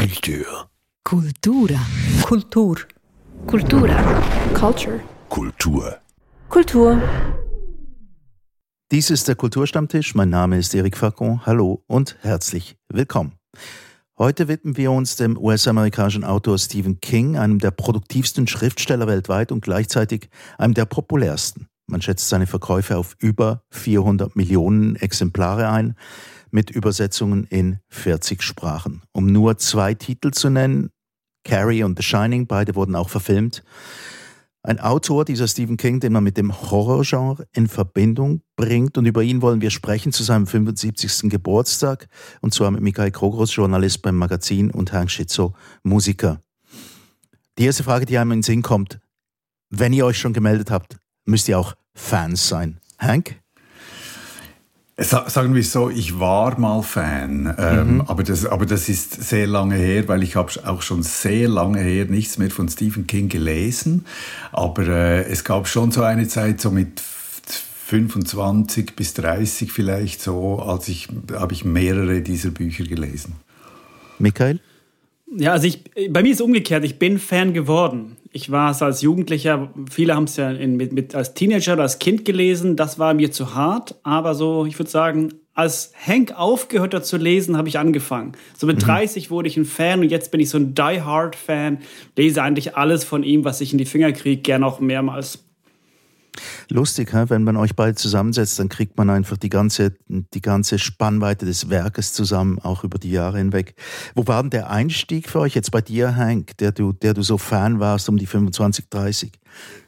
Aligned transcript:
Kultur. 0.00 0.70
Kultura. 1.04 1.78
Kultur. 2.22 2.76
Kultura. 3.46 4.22
Culture. 4.54 5.00
Kultur. 5.28 5.98
Kultur. 6.48 7.02
Dies 8.90 9.10
ist 9.10 9.28
der 9.28 9.34
Kulturstammtisch. 9.34 10.14
Mein 10.14 10.30
Name 10.30 10.56
ist 10.56 10.74
Eric 10.74 10.96
Facon. 10.96 11.44
Hallo 11.44 11.84
und 11.86 12.16
herzlich 12.22 12.78
willkommen. 12.88 13.34
Heute 14.16 14.48
widmen 14.48 14.78
wir 14.78 14.90
uns 14.90 15.16
dem 15.16 15.36
US-amerikanischen 15.36 16.24
Autor 16.24 16.58
Stephen 16.58 17.02
King, 17.02 17.36
einem 17.36 17.58
der 17.58 17.70
produktivsten 17.70 18.46
Schriftsteller 18.46 19.06
weltweit 19.06 19.52
und 19.52 19.60
gleichzeitig 19.60 20.30
einem 20.56 20.72
der 20.72 20.86
populärsten. 20.86 21.68
Man 21.86 22.00
schätzt 22.00 22.30
seine 22.30 22.46
Verkäufe 22.46 22.96
auf 22.96 23.16
über 23.18 23.64
400 23.70 24.34
Millionen 24.34 24.96
Exemplare 24.96 25.68
ein, 25.68 25.94
mit 26.50 26.70
Übersetzungen 26.70 27.44
in 27.44 27.78
40 27.88 28.42
Sprachen. 28.42 29.02
Um 29.12 29.26
nur 29.26 29.58
zwei 29.58 29.94
Titel 29.94 30.30
zu 30.30 30.50
nennen, 30.50 30.90
Carrie 31.44 31.82
und 31.82 31.98
The 31.98 32.02
Shining, 32.02 32.46
beide 32.46 32.74
wurden 32.74 32.94
auch 32.94 33.08
verfilmt. 33.08 33.62
Ein 34.62 34.78
Autor, 34.78 35.24
dieser 35.24 35.48
Stephen 35.48 35.78
King, 35.78 36.00
den 36.00 36.12
man 36.12 36.22
mit 36.22 36.36
dem 36.36 36.52
Horrorgenre 36.52 37.46
in 37.52 37.66
Verbindung 37.66 38.42
bringt. 38.56 38.98
Und 38.98 39.06
über 39.06 39.22
ihn 39.22 39.40
wollen 39.40 39.62
wir 39.62 39.70
sprechen 39.70 40.12
zu 40.12 40.22
seinem 40.22 40.46
75. 40.46 41.30
Geburtstag. 41.30 42.08
Und 42.42 42.52
zwar 42.52 42.70
mit 42.70 42.82
Michael 42.82 43.10
Krogros, 43.10 43.54
Journalist 43.56 44.02
beim 44.02 44.16
Magazin, 44.16 44.70
und 44.70 44.92
Herrn 44.92 45.08
Schitzo, 45.08 45.54
Musiker. 45.82 46.42
Die 47.56 47.64
erste 47.64 47.84
Frage, 47.84 48.04
die 48.04 48.18
einem 48.18 48.32
in 48.32 48.38
den 48.38 48.42
Sinn 48.42 48.62
kommt, 48.62 49.00
wenn 49.70 49.94
ihr 49.94 50.04
euch 50.04 50.18
schon 50.18 50.34
gemeldet 50.34 50.70
habt, 50.70 50.98
müsst 51.24 51.48
ihr 51.48 51.58
auch 51.58 51.74
Fans 51.94 52.46
sein. 52.46 52.80
Hank? 52.98 53.40
Sagen 55.02 55.54
wir 55.54 55.64
so, 55.64 55.88
ich 55.88 56.20
war 56.20 56.58
mal 56.60 56.82
Fan, 56.82 57.54
ähm, 57.58 57.94
mhm. 57.94 58.00
aber, 58.02 58.22
das, 58.22 58.44
aber 58.44 58.66
das 58.66 58.88
ist 58.90 59.22
sehr 59.22 59.46
lange 59.46 59.76
her, 59.76 60.08
weil 60.08 60.22
ich 60.22 60.36
habe 60.36 60.52
auch 60.66 60.82
schon 60.82 61.02
sehr 61.02 61.48
lange 61.48 61.80
her 61.80 62.04
nichts 62.04 62.36
mehr 62.36 62.50
von 62.50 62.68
Stephen 62.68 63.06
King 63.06 63.28
gelesen. 63.30 64.04
Aber 64.52 64.86
äh, 64.86 65.22
es 65.22 65.44
gab 65.44 65.68
schon 65.68 65.90
so 65.90 66.02
eine 66.02 66.28
Zeit, 66.28 66.60
so 66.60 66.70
mit 66.70 67.00
25 67.00 68.94
bis 68.94 69.14
30 69.14 69.72
vielleicht 69.72 70.22
so, 70.22 70.60
als 70.60 70.86
ich 70.88 71.08
habe 71.32 71.54
ich 71.54 71.64
mehrere 71.64 72.20
dieser 72.20 72.50
Bücher 72.50 72.84
gelesen. 72.84 73.36
Michael? 74.18 74.60
Ja, 75.36 75.52
also 75.52 75.66
ich, 75.66 75.84
bei 76.10 76.22
mir 76.22 76.30
ist 76.30 76.38
es 76.38 76.40
umgekehrt. 76.40 76.84
Ich 76.84 76.98
bin 76.98 77.18
Fan 77.18 77.54
geworden. 77.54 78.16
Ich 78.32 78.50
war 78.50 78.70
es 78.70 78.82
als 78.82 79.02
Jugendlicher, 79.02 79.72
viele 79.90 80.14
haben 80.14 80.24
es 80.24 80.36
ja 80.36 80.50
in, 80.50 80.76
mit, 80.76 80.92
mit, 80.92 81.14
als 81.14 81.34
Teenager 81.34 81.74
oder 81.74 81.82
als 81.82 81.98
Kind 81.98 82.24
gelesen. 82.24 82.76
Das 82.76 82.98
war 82.98 83.14
mir 83.14 83.30
zu 83.30 83.54
hart. 83.54 83.96
Aber 84.02 84.34
so, 84.34 84.66
ich 84.66 84.78
würde 84.78 84.90
sagen, 84.90 85.34
als 85.54 85.92
Hank 86.06 86.32
aufgehört 86.36 86.94
hat 86.94 87.06
zu 87.06 87.16
lesen, 87.16 87.56
habe 87.56 87.68
ich 87.68 87.78
angefangen. 87.78 88.32
So 88.56 88.66
mit 88.66 88.76
mhm. 88.76 88.86
30 88.86 89.30
wurde 89.30 89.48
ich 89.48 89.56
ein 89.56 89.64
Fan 89.64 90.00
und 90.00 90.08
jetzt 90.08 90.30
bin 90.30 90.40
ich 90.40 90.48
so 90.48 90.58
ein 90.58 90.74
Die-Hard-Fan. 90.74 91.78
Lese 92.16 92.42
eigentlich 92.42 92.76
alles 92.76 93.04
von 93.04 93.22
ihm, 93.22 93.44
was 93.44 93.60
ich 93.60 93.72
in 93.72 93.78
die 93.78 93.84
Finger 93.84 94.12
kriege, 94.12 94.40
gern 94.40 94.64
auch 94.64 94.80
mehrmals. 94.80 95.44
Lustig, 96.68 97.12
wenn 97.12 97.44
man 97.44 97.56
euch 97.56 97.74
beide 97.74 97.94
zusammensetzt, 97.94 98.58
dann 98.58 98.68
kriegt 98.68 98.96
man 98.96 99.10
einfach 99.10 99.36
die 99.36 99.48
ganze, 99.48 99.94
die 100.08 100.40
ganze 100.40 100.78
Spannweite 100.78 101.46
des 101.46 101.70
Werkes 101.70 102.12
zusammen, 102.12 102.58
auch 102.60 102.84
über 102.84 102.98
die 102.98 103.10
Jahre 103.10 103.38
hinweg. 103.38 103.74
Wo 104.14 104.26
war 104.26 104.42
denn 104.42 104.50
der 104.50 104.70
Einstieg 104.70 105.28
für 105.28 105.40
euch 105.40 105.54
jetzt 105.54 105.70
bei 105.70 105.80
dir, 105.80 106.16
Hank, 106.16 106.56
der 106.58 106.72
du, 106.72 106.92
der 106.92 107.14
du 107.14 107.22
so 107.22 107.38
Fan 107.38 107.80
warst 107.80 108.08
um 108.08 108.16
die 108.16 108.26
25, 108.26 108.88
30? 108.88 109.32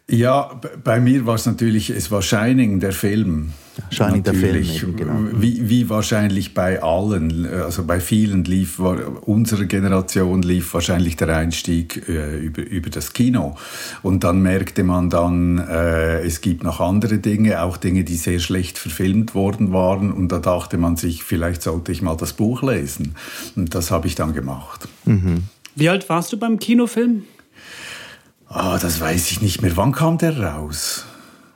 Ja, 0.09 0.61
bei 0.83 1.01
mir 1.01 1.27
war 1.27 1.37
es 1.37 1.47
natürlich, 1.47 1.89
es 1.89 2.11
war 2.11 2.23
Shining, 2.23 2.81
der 2.81 2.93
Film. 2.93 3.53
Shining, 3.91 4.23
der 4.23 4.35
Film, 4.35 4.63
eben, 4.63 4.97
genau. 4.97 5.15
Wie, 5.33 5.71
wie 5.71 5.89
wahrscheinlich 5.89 6.53
bei 6.53 6.83
allen, 6.83 7.47
also 7.47 7.85
bei 7.85 8.01
vielen 8.01 8.45
lief, 8.45 8.79
war, 8.79 9.27
unserer 9.27 9.65
Generation 9.65 10.43
lief 10.43 10.75
wahrscheinlich 10.75 11.17
der 11.17 11.35
Einstieg 11.35 12.07
äh, 12.09 12.39
über, 12.39 12.63
über 12.63 12.91
das 12.91 13.15
Kino. 13.15 13.57
Und 14.03 14.25
dann 14.25 14.43
merkte 14.43 14.85
man 14.85 15.09
dann, 15.09 15.57
äh, 15.59 16.21
es 16.21 16.43
gibt 16.43 16.63
noch 16.63 16.81
andere 16.81 17.19
Dinge, 17.19 17.63
auch 17.63 17.79
Dinge, 17.79 18.05
die 18.05 18.17
sehr 18.17 18.41
schlecht 18.41 18.77
verfilmt 18.77 19.35
worden 19.35 19.73
waren. 19.73 20.13
Und 20.13 20.31
da 20.31 20.41
dachte 20.41 20.77
man 20.77 20.97
sich, 20.97 21.23
vielleicht 21.23 21.63
sollte 21.63 21.93
ich 21.93 22.03
mal 22.03 22.17
das 22.17 22.35
Buch 22.35 22.63
lesen. 22.63 23.15
Und 23.57 23.75
das 23.75 23.91
habe 23.91 24.09
ich 24.09 24.15
dann 24.15 24.35
gemacht. 24.35 24.89
Mhm. 25.07 25.45
Wie 25.75 25.89
alt 25.89 26.09
warst 26.11 26.33
du 26.35 26.37
beim 26.37 26.59
Kinofilm? 26.59 27.23
Ah, 28.55 28.79
das 28.79 29.01
weiß 29.01 29.31
ich 29.31 29.41
nicht 29.41 29.63
mehr. 29.63 29.75
Wann 29.79 29.93
kam 29.93 30.19
der 30.19 30.39
raus? 30.39 31.07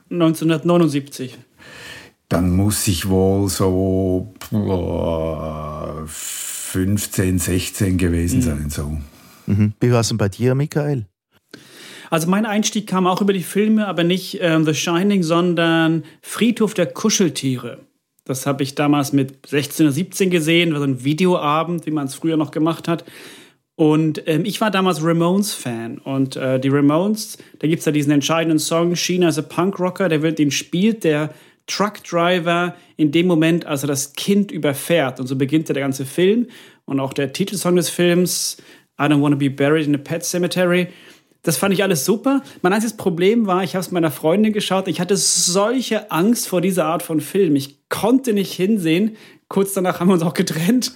1979. 0.09 1.37
Dann 2.27 2.49
muss 2.49 2.87
ich 2.87 3.07
wohl 3.07 3.49
so 3.49 4.33
15, 6.07 7.37
16 7.39 7.97
gewesen 7.97 8.39
mhm. 8.39 8.41
sein. 8.41 8.69
So. 8.69 8.97
Mhm. 9.45 9.73
Wie 9.79 9.91
war 9.91 9.99
es 9.99 10.07
denn 10.07 10.17
bei 10.17 10.29
dir, 10.29 10.55
Michael? 10.55 11.05
Also 12.09 12.27
mein 12.29 12.47
Einstieg 12.47 12.87
kam 12.87 13.05
auch 13.05 13.21
über 13.21 13.33
die 13.33 13.43
Filme, 13.43 13.87
aber 13.87 14.03
nicht 14.03 14.39
ähm, 14.41 14.65
The 14.65 14.73
Shining, 14.73 15.21
sondern 15.21 16.03
Friedhof 16.21 16.73
der 16.73 16.87
Kuscheltiere. 16.87 17.79
Das 18.25 18.47
habe 18.47 18.63
ich 18.63 18.73
damals 18.75 19.13
mit 19.13 19.45
16 19.47 19.85
oder 19.85 19.93
17 19.93 20.29
gesehen, 20.29 20.73
war 20.73 20.79
so 20.79 20.85
ein 20.85 21.03
Videoabend, 21.03 21.85
wie 21.85 21.91
man 21.91 22.07
es 22.07 22.15
früher 22.15 22.37
noch 22.37 22.51
gemacht 22.51 22.87
hat. 22.87 23.05
Und 23.77 24.23
ähm, 24.27 24.43
ich 24.43 24.59
war 24.59 24.71
damals 24.71 25.03
Ramones-Fan. 25.03 25.99
Und 25.99 26.35
äh, 26.35 26.59
die 26.59 26.69
Ramones, 26.69 27.37
da 27.59 27.67
gibt 27.67 27.81
es 27.81 27.85
ja 27.85 27.91
diesen 27.91 28.11
entscheidenden 28.11 28.57
Song, 28.57 28.95
Sheena 28.95 29.29
is 29.29 29.37
a 29.37 29.43
Punk 29.43 29.79
Rocker, 29.79 30.09
der 30.09 30.23
wird, 30.23 30.39
den 30.39 30.49
spielt 30.49 31.03
der 31.03 31.29
Truckdriver 31.67 32.75
in 32.95 33.11
dem 33.11 33.27
Moment, 33.27 33.67
als 33.67 33.83
er 33.83 33.87
das 33.87 34.13
Kind 34.13 34.51
überfährt. 34.51 35.19
Und 35.19 35.27
so 35.27 35.35
beginnt 35.35 35.69
der 35.69 35.75
ganze 35.75 36.07
Film. 36.07 36.47
Und 36.85 36.99
auch 36.99 37.13
der 37.13 37.33
Titelsong 37.33 37.75
des 37.75 37.89
Films, 37.89 38.57
I 38.99 39.03
don't 39.03 39.21
want 39.21 39.33
to 39.33 39.37
be 39.37 39.51
buried 39.51 39.85
in 39.85 39.93
a 39.93 39.99
pet 39.99 40.25
cemetery. 40.25 40.87
Das 41.43 41.57
fand 41.57 41.71
ich 41.71 41.83
alles 41.83 42.03
super. 42.03 42.41
Mein 42.63 42.73
einziges 42.73 42.97
Problem 42.97 43.45
war, 43.45 43.63
ich 43.63 43.75
habe 43.75 43.81
es 43.81 43.91
meiner 43.91 44.09
Freundin 44.09 44.53
geschaut. 44.53 44.87
Ich 44.87 44.99
hatte 44.99 45.15
solche 45.15 46.09
Angst 46.09 46.47
vor 46.47 46.61
dieser 46.61 46.85
Art 46.85 47.03
von 47.03 47.21
Film. 47.21 47.55
Ich 47.55 47.77
konnte 47.89 48.33
nicht 48.33 48.53
hinsehen, 48.53 49.17
Kurz 49.49 49.73
danach 49.73 49.99
haben 49.99 50.09
wir 50.09 50.13
uns 50.13 50.23
auch 50.23 50.33
getrennt. 50.33 50.91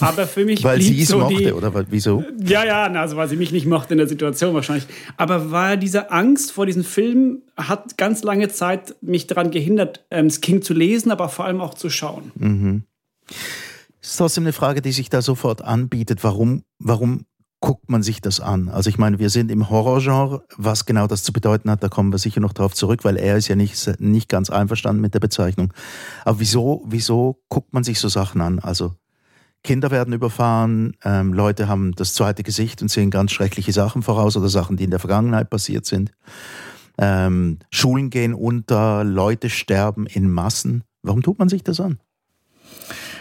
Aber 0.00 0.28
für 0.28 0.44
mich 0.44 0.62
weil 0.62 0.78
blieb 0.78 0.94
sie 0.94 1.02
es 1.02 1.08
so 1.08 1.18
mochte, 1.18 1.36
die, 1.36 1.52
oder 1.52 1.72
wieso? 1.90 2.22
Ja, 2.38 2.64
ja, 2.64 2.84
also 2.84 3.16
weil 3.16 3.28
sie 3.28 3.36
mich 3.36 3.50
nicht 3.50 3.66
mochte 3.66 3.94
in 3.94 3.98
der 3.98 4.06
Situation 4.06 4.54
wahrscheinlich. 4.54 4.86
Aber 5.16 5.50
war 5.50 5.76
diese 5.76 6.12
Angst 6.12 6.52
vor 6.52 6.66
diesem 6.66 6.84
Film 6.84 7.42
hat 7.56 7.98
ganz 7.98 8.22
lange 8.22 8.48
Zeit 8.50 8.94
mich 9.00 9.26
daran 9.26 9.50
gehindert, 9.50 10.06
ähm, 10.12 10.28
King 10.28 10.62
zu 10.62 10.74
lesen, 10.74 11.10
aber 11.10 11.28
vor 11.28 11.44
allem 11.44 11.60
auch 11.60 11.74
zu 11.74 11.90
schauen. 11.90 12.30
Mhm. 12.36 12.84
Das 14.00 14.10
ist 14.10 14.16
trotzdem 14.16 14.44
eine 14.44 14.52
Frage, 14.52 14.80
die 14.80 14.92
sich 14.92 15.10
da 15.10 15.20
sofort 15.20 15.62
anbietet. 15.62 16.22
Warum, 16.22 16.62
warum 16.78 17.24
guckt 17.60 17.90
man 17.90 18.02
sich 18.02 18.20
das 18.20 18.40
an? 18.40 18.68
Also 18.68 18.88
ich 18.90 18.98
meine, 18.98 19.18
wir 19.18 19.30
sind 19.30 19.50
im 19.50 19.68
Horrorgenre, 19.68 20.44
was 20.56 20.86
genau 20.86 21.06
das 21.06 21.22
zu 21.22 21.32
bedeuten 21.32 21.70
hat, 21.70 21.82
da 21.82 21.88
kommen 21.88 22.12
wir 22.12 22.18
sicher 22.18 22.40
noch 22.40 22.52
drauf 22.52 22.74
zurück, 22.74 23.04
weil 23.04 23.16
er 23.16 23.36
ist 23.36 23.48
ja 23.48 23.56
nicht, 23.56 24.00
nicht 24.00 24.28
ganz 24.28 24.50
einverstanden 24.50 25.00
mit 25.00 25.14
der 25.14 25.20
Bezeichnung. 25.20 25.72
Aber 26.24 26.40
wieso, 26.40 26.84
wieso 26.86 27.40
guckt 27.48 27.72
man 27.72 27.84
sich 27.84 27.98
so 27.98 28.08
Sachen 28.08 28.40
an? 28.40 28.58
Also 28.60 28.94
Kinder 29.64 29.90
werden 29.90 30.14
überfahren, 30.14 30.96
ähm, 31.04 31.32
Leute 31.32 31.68
haben 31.68 31.92
das 31.92 32.14
zweite 32.14 32.42
Gesicht 32.42 32.80
und 32.80 32.90
sehen 32.90 33.10
ganz 33.10 33.32
schreckliche 33.32 33.72
Sachen 33.72 34.02
voraus 34.02 34.36
oder 34.36 34.48
Sachen, 34.48 34.76
die 34.76 34.84
in 34.84 34.90
der 34.90 35.00
Vergangenheit 35.00 35.50
passiert 35.50 35.84
sind. 35.84 36.12
Ähm, 36.96 37.58
Schulen 37.70 38.10
gehen 38.10 38.34
unter, 38.34 39.04
Leute 39.04 39.50
sterben 39.50 40.06
in 40.06 40.30
Massen. 40.30 40.84
Warum 41.02 41.22
tut 41.22 41.38
man 41.38 41.48
sich 41.48 41.62
das 41.64 41.80
an? 41.80 41.98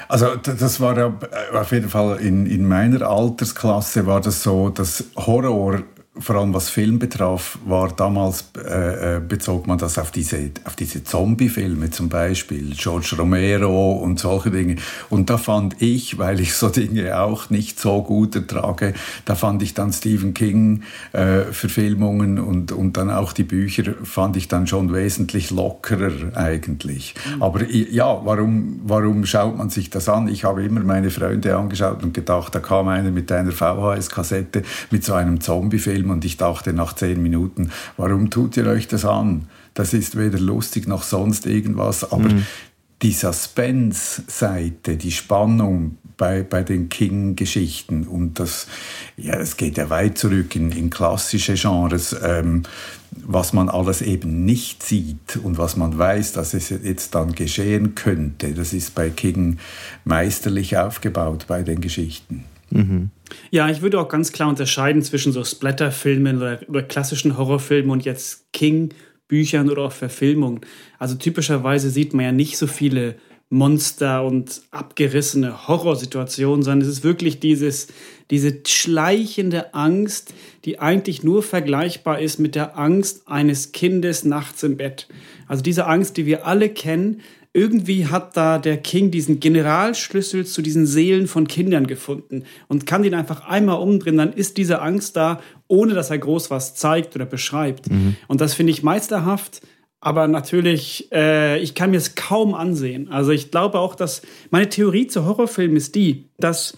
Also 0.08 0.36
das 0.36 0.80
war 0.80 0.98
äh, 0.98 1.12
auf 1.54 1.72
jeden 1.72 1.90
Fall 1.90 2.18
in, 2.20 2.46
in 2.46 2.68
meiner 2.68 3.02
Altersklasse 3.08 4.06
war 4.06 4.22
das 4.22 4.44
so, 4.44 4.70
dass 4.70 5.04
Horror 5.16 5.82
vor 6.20 6.36
allem 6.38 6.54
was 6.54 6.70
Film 6.70 7.00
betraf, 7.00 7.58
war 7.66 7.90
damals 7.90 8.46
äh, 8.58 9.18
äh, 9.18 9.20
bezog 9.20 9.68
man 9.68 9.78
das 9.78 9.98
auf 9.98 10.12
diese, 10.12 10.52
auf 10.66 10.76
diese 10.76 11.04
Zombie-Filme 11.04 11.90
zum 11.92 12.10
Beispiel, 12.10 12.74
George 12.76 13.16
Romero 13.18 13.94
und 13.94 14.20
solche 14.20 14.52
Dinge. 14.52 14.78
Und 15.10 15.30
da 15.30 15.38
fand 15.38 15.82
ich, 15.82 16.18
weil 16.18 16.40
ich 16.40 16.54
so 16.54 16.70
Dinge 16.70 17.20
auch 17.20 17.50
nicht 17.50 17.80
so 17.80 18.02
gut 18.02 18.36
ertrage, 18.36 18.94
da 19.26 19.36
fand 19.36 19.62
ich 19.62 19.74
dann 19.74 19.94
Stephen 19.94 20.34
King 20.34 20.84
äh, 21.14 21.44
Verfilmungen 21.52 22.40
und, 22.40 22.72
und 22.72 22.98
dann 22.98 23.10
auch 23.10 23.34
die 23.34 23.44
Bücher 23.44 23.94
fand 24.04 24.38
ich 24.38 24.48
dann 24.48 24.68
schon 24.68 24.94
wesentlich 24.94 25.52
lockerer 25.52 26.36
eigentlich. 26.36 27.16
Mhm. 27.36 27.44
Aber 27.44 27.64
ja, 27.70 28.22
warum, 28.24 28.82
warum 28.84 29.26
schaut 29.26 29.58
man 29.58 29.70
sich 29.70 29.90
das 29.90 30.10
an? 30.10 30.28
Ich 30.28 30.44
habe 30.44 30.64
immer 30.64 30.82
meine 30.82 31.10
Freunde 31.10 31.56
angeschaut 31.56 32.04
und 32.04 32.14
gedacht, 32.14 32.54
da 32.56 32.60
kam 32.60 32.88
einer 32.88 33.12
mit 33.12 33.32
einer 33.32 33.52
VHS-Kassette 33.52 34.64
mit 34.92 35.04
so 35.04 35.14
einem 35.14 35.42
Zombie-Film 35.42 36.07
Film 36.08 36.12
und 36.12 36.26
ich 36.26 36.38
dachte 36.38 36.74
nach 36.74 36.94
zehn 36.94 37.22
Minuten, 37.22 37.72
warum 37.98 38.30
tut 38.30 38.58
ihr 38.58 38.68
euch 38.68 38.88
das 38.88 39.06
an? 39.06 39.48
Das 39.74 39.94
ist 39.94 40.18
weder 40.18 40.40
lustig 40.40 40.88
noch 40.88 41.04
sonst 41.04 41.46
irgendwas, 41.46 42.12
aber 42.12 42.30
mhm. 42.30 42.46
die 43.02 43.12
Suspense-Seite, 43.12 44.98
die 44.98 45.12
Spannung 45.12 45.98
bei, 46.18 46.42
bei 46.42 46.64
den 46.64 46.90
King-Geschichten 46.90 48.08
und 48.08 48.40
das, 48.40 48.68
ja, 49.18 49.36
es 49.36 49.56
geht 49.56 49.78
ja 49.78 49.90
weit 49.92 50.18
zurück 50.18 50.56
in, 50.56 50.72
in 50.72 50.90
klassische 50.90 51.54
Genres, 51.54 52.16
ähm, 52.24 52.64
was 53.12 53.54
man 53.54 53.70
alles 53.70 54.02
eben 54.02 54.46
nicht 54.46 54.84
sieht 54.84 55.38
und 55.44 55.58
was 55.58 55.78
man 55.78 55.98
weiß, 55.98 56.34
dass 56.34 56.54
es 56.54 56.70
jetzt 56.70 57.14
dann 57.14 57.34
geschehen 57.34 57.94
könnte, 57.94 58.54
das 58.54 58.74
ist 58.74 58.96
bei 58.96 59.10
King 59.10 59.58
meisterlich 60.06 60.78
aufgebaut 60.78 61.46
bei 61.48 61.62
den 61.62 61.82
Geschichten. 61.82 62.46
Mhm. 62.72 63.12
Ja, 63.52 63.70
ich 63.70 63.82
würde 63.82 64.00
auch 64.00 64.10
ganz 64.10 64.32
klar 64.32 64.50
unterscheiden 64.50 65.02
zwischen 65.02 65.32
so 65.32 65.44
Splatterfilmen 65.44 66.38
oder, 66.38 66.60
oder 66.68 66.84
klassischen 66.84 67.38
Horrorfilmen 67.38 67.92
und 67.92 68.06
jetzt 68.06 68.52
King-Büchern 68.54 69.70
oder 69.70 69.84
auch 69.84 69.92
Verfilmungen. 69.92 70.62
Also 71.00 71.16
typischerweise 71.16 71.90
sieht 71.90 72.14
man 72.14 72.26
ja 72.26 72.32
nicht 72.32 72.58
so 72.58 72.68
viele 72.68 73.16
Monster 73.50 74.26
und 74.26 74.62
abgerissene 74.72 75.68
Horrorsituationen, 75.68 76.64
sondern 76.64 76.82
es 76.82 76.98
ist 76.98 77.04
wirklich 77.04 77.40
dieses, 77.40 77.88
diese 78.30 78.60
schleichende 78.66 79.74
Angst, 79.74 80.34
die 80.66 80.80
eigentlich 80.80 81.24
nur 81.24 81.44
vergleichbar 81.44 82.20
ist 82.20 82.40
mit 82.40 82.56
der 82.56 82.78
Angst 82.78 83.28
eines 83.28 83.72
Kindes 83.72 84.26
nachts 84.26 84.64
im 84.64 84.76
Bett. 84.76 85.08
Also 85.48 85.64
diese 85.64 85.88
Angst, 85.88 86.18
die 86.18 86.26
wir 86.26 86.46
alle 86.46 86.68
kennen, 86.68 87.22
irgendwie 87.58 88.06
hat 88.06 88.38
da 88.38 88.60
der 88.60 88.78
King 88.78 89.10
diesen 89.10 89.40
Generalschlüssel 89.40 90.46
zu 90.46 90.62
diesen 90.62 90.86
Seelen 90.86 91.26
von 91.26 91.48
Kindern 91.48 91.88
gefunden 91.88 92.44
und 92.68 92.86
kann 92.86 93.02
den 93.02 93.16
einfach 93.16 93.48
einmal 93.48 93.80
umdrehen, 93.80 94.16
dann 94.16 94.32
ist 94.32 94.58
diese 94.58 94.80
Angst 94.80 95.16
da, 95.16 95.42
ohne 95.68 95.96
dass 95.96 96.12
er 96.12 96.20
groß 96.20 96.52
was 96.52 96.76
zeigt 96.76 97.16
oder 97.16 97.26
beschreibt. 97.26 97.90
Mhm. 97.90 98.16
Und 98.28 98.42
das 98.42 98.54
finde 98.54 98.72
ich 98.72 98.84
meisterhaft. 98.84 99.62
Aber 100.00 100.28
natürlich, 100.28 101.12
äh, 101.12 101.58
ich 101.58 101.74
kann 101.74 101.90
mir 101.90 101.98
es 101.98 102.14
kaum 102.14 102.54
ansehen. 102.54 103.10
Also 103.10 103.32
ich 103.32 103.50
glaube 103.50 103.80
auch, 103.80 103.96
dass 103.96 104.22
meine 104.52 104.70
Theorie 104.70 105.08
zu 105.08 105.26
Horrorfilmen 105.26 105.78
ist 105.78 105.96
die, 105.96 106.30
dass 106.38 106.78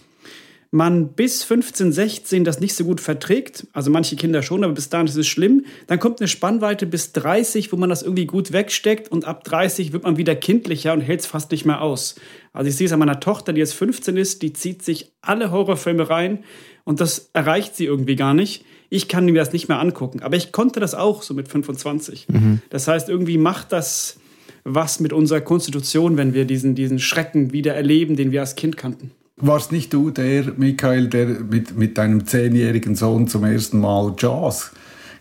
man 0.72 1.14
bis 1.14 1.42
15, 1.42 1.92
16 1.92 2.44
das 2.44 2.60
nicht 2.60 2.74
so 2.74 2.84
gut 2.84 3.00
verträgt, 3.00 3.66
also 3.72 3.90
manche 3.90 4.14
Kinder 4.14 4.42
schon, 4.42 4.62
aber 4.62 4.74
bis 4.74 4.88
dahin 4.88 5.08
ist 5.08 5.16
es 5.16 5.26
schlimm, 5.26 5.64
dann 5.88 5.98
kommt 5.98 6.20
eine 6.20 6.28
Spannweite 6.28 6.86
bis 6.86 7.12
30, 7.12 7.72
wo 7.72 7.76
man 7.76 7.90
das 7.90 8.02
irgendwie 8.02 8.26
gut 8.26 8.52
wegsteckt 8.52 9.10
und 9.10 9.24
ab 9.24 9.42
30 9.42 9.92
wird 9.92 10.04
man 10.04 10.16
wieder 10.16 10.36
kindlicher 10.36 10.92
und 10.92 11.00
hält 11.00 11.20
es 11.20 11.26
fast 11.26 11.50
nicht 11.50 11.64
mehr 11.64 11.80
aus. 11.80 12.14
Also 12.52 12.68
ich 12.68 12.76
sehe 12.76 12.86
es 12.86 12.92
an 12.92 13.00
meiner 13.00 13.18
Tochter, 13.18 13.52
die 13.52 13.58
jetzt 13.58 13.74
15 13.74 14.16
ist, 14.16 14.42
die 14.42 14.52
zieht 14.52 14.84
sich 14.84 15.10
alle 15.22 15.50
Horrorfilme 15.50 16.08
rein 16.08 16.44
und 16.84 17.00
das 17.00 17.30
erreicht 17.32 17.74
sie 17.74 17.86
irgendwie 17.86 18.16
gar 18.16 18.34
nicht. 18.34 18.64
Ich 18.90 19.08
kann 19.08 19.24
mir 19.24 19.34
das 19.34 19.52
nicht 19.52 19.68
mehr 19.68 19.80
angucken, 19.80 20.22
aber 20.22 20.36
ich 20.36 20.52
konnte 20.52 20.78
das 20.78 20.94
auch 20.94 21.22
so 21.22 21.34
mit 21.34 21.48
25. 21.48 22.28
Mhm. 22.28 22.60
Das 22.70 22.86
heißt, 22.86 23.08
irgendwie 23.08 23.38
macht 23.38 23.72
das 23.72 24.18
was 24.62 25.00
mit 25.00 25.12
unserer 25.12 25.40
Konstitution, 25.40 26.16
wenn 26.16 26.34
wir 26.34 26.44
diesen, 26.44 26.74
diesen 26.74 26.98
Schrecken 26.98 27.52
wieder 27.52 27.74
erleben, 27.74 28.14
den 28.14 28.30
wir 28.30 28.40
als 28.40 28.56
Kind 28.56 28.76
kannten. 28.76 29.10
Warst 29.40 29.72
nicht 29.72 29.92
du 29.92 30.10
der, 30.10 30.52
Michael, 30.56 31.08
der 31.08 31.26
mit, 31.26 31.76
mit 31.76 31.98
deinem 31.98 32.26
zehnjährigen 32.26 32.94
Sohn 32.94 33.28
zum 33.28 33.44
ersten 33.44 33.80
Mal 33.80 34.14
Jaws 34.18 34.72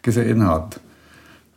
gesehen 0.01 0.45
hat? 0.45 0.80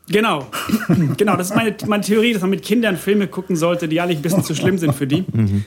Genau, 0.09 0.47
genau, 1.17 1.37
das 1.37 1.50
ist 1.50 1.56
meine, 1.56 1.75
meine 1.87 2.03
Theorie, 2.03 2.32
dass 2.32 2.43
man 2.43 2.50
mit 2.50 2.62
Kindern 2.62 2.97
Filme 2.97 3.29
gucken 3.29 3.56
sollte, 3.56 3.88
die 3.88 4.00
eigentlich 4.00 4.19
ein 4.19 4.23
bisschen 4.23 4.44
zu 4.44 4.55
schlimm 4.55 4.76
sind 4.79 4.94
für 4.94 5.06
die. 5.06 5.25
Mhm. 5.32 5.64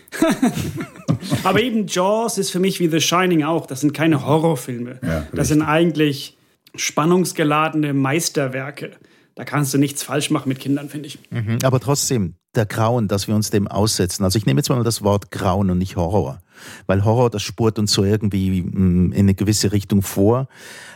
Aber 1.44 1.62
eben 1.62 1.88
Jaws 1.88 2.38
ist 2.38 2.52
für 2.52 2.60
mich 2.60 2.80
wie 2.80 2.88
The 2.88 3.00
Shining 3.00 3.44
auch. 3.44 3.66
Das 3.66 3.82
sind 3.82 3.94
keine 3.94 4.26
Horrorfilme. 4.26 5.00
Ja, 5.02 5.26
das 5.34 5.48
sind 5.48 5.62
eigentlich 5.62 6.38
spannungsgeladene 6.76 7.94
Meisterwerke. 7.94 8.92
Da 9.36 9.44
kannst 9.44 9.74
du 9.74 9.78
nichts 9.78 10.04
falsch 10.04 10.30
machen 10.30 10.50
mit 10.50 10.60
Kindern, 10.60 10.90
finde 10.90 11.08
ich. 11.08 11.20
Mhm. 11.30 11.58
Aber 11.64 11.80
trotzdem, 11.80 12.36
der 12.56 12.66
Grauen, 12.66 13.08
dass 13.08 13.28
wir 13.28 13.36
uns 13.36 13.50
dem 13.50 13.68
aussetzen. 13.68 14.24
Also 14.24 14.38
ich 14.38 14.46
nehme 14.46 14.60
jetzt 14.60 14.70
mal 14.70 14.82
das 14.84 15.02
Wort 15.02 15.32
Grauen 15.32 15.70
und 15.70 15.78
nicht 15.78 15.96
Horror. 15.96 16.40
Weil 16.88 17.04
Horror, 17.06 17.30
das 17.30 17.44
spurt 17.44 17.80
uns 17.80 17.92
so 17.92 18.04
irgendwie 18.04 18.62
mm, 18.62 19.12
in 19.12 19.26
eine 19.26 19.36
gewisse 19.36 19.72
Richtung 19.72 20.02
vor. 20.02 20.48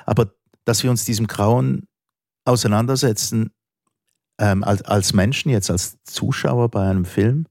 Aber 0.05 0.31
dass 0.65 0.83
wir 0.83 0.89
uns 0.89 1.05
diesem 1.05 1.27
Grauen 1.27 1.87
auseinandersetzen, 2.45 3.51
ähm, 4.39 4.63
als, 4.63 4.81
als 4.83 5.13
Menschen, 5.13 5.49
jetzt 5.49 5.69
als 5.69 5.97
Zuschauer 6.03 6.69
bei 6.69 6.89
einem 6.89 7.05
Film, 7.05 7.45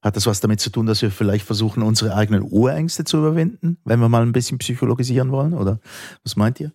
hat 0.00 0.16
das 0.16 0.26
was 0.26 0.40
damit 0.40 0.60
zu 0.60 0.70
tun, 0.70 0.86
dass 0.86 1.02
wir 1.02 1.10
vielleicht 1.10 1.44
versuchen, 1.44 1.82
unsere 1.82 2.14
eigenen 2.14 2.42
Urängste 2.42 3.04
zu 3.04 3.18
überwinden, 3.18 3.78
wenn 3.84 4.00
wir 4.00 4.08
mal 4.08 4.22
ein 4.22 4.32
bisschen 4.32 4.58
psychologisieren 4.58 5.32
wollen? 5.32 5.54
Oder 5.54 5.80
was 6.22 6.36
meint 6.36 6.60
ihr? 6.60 6.72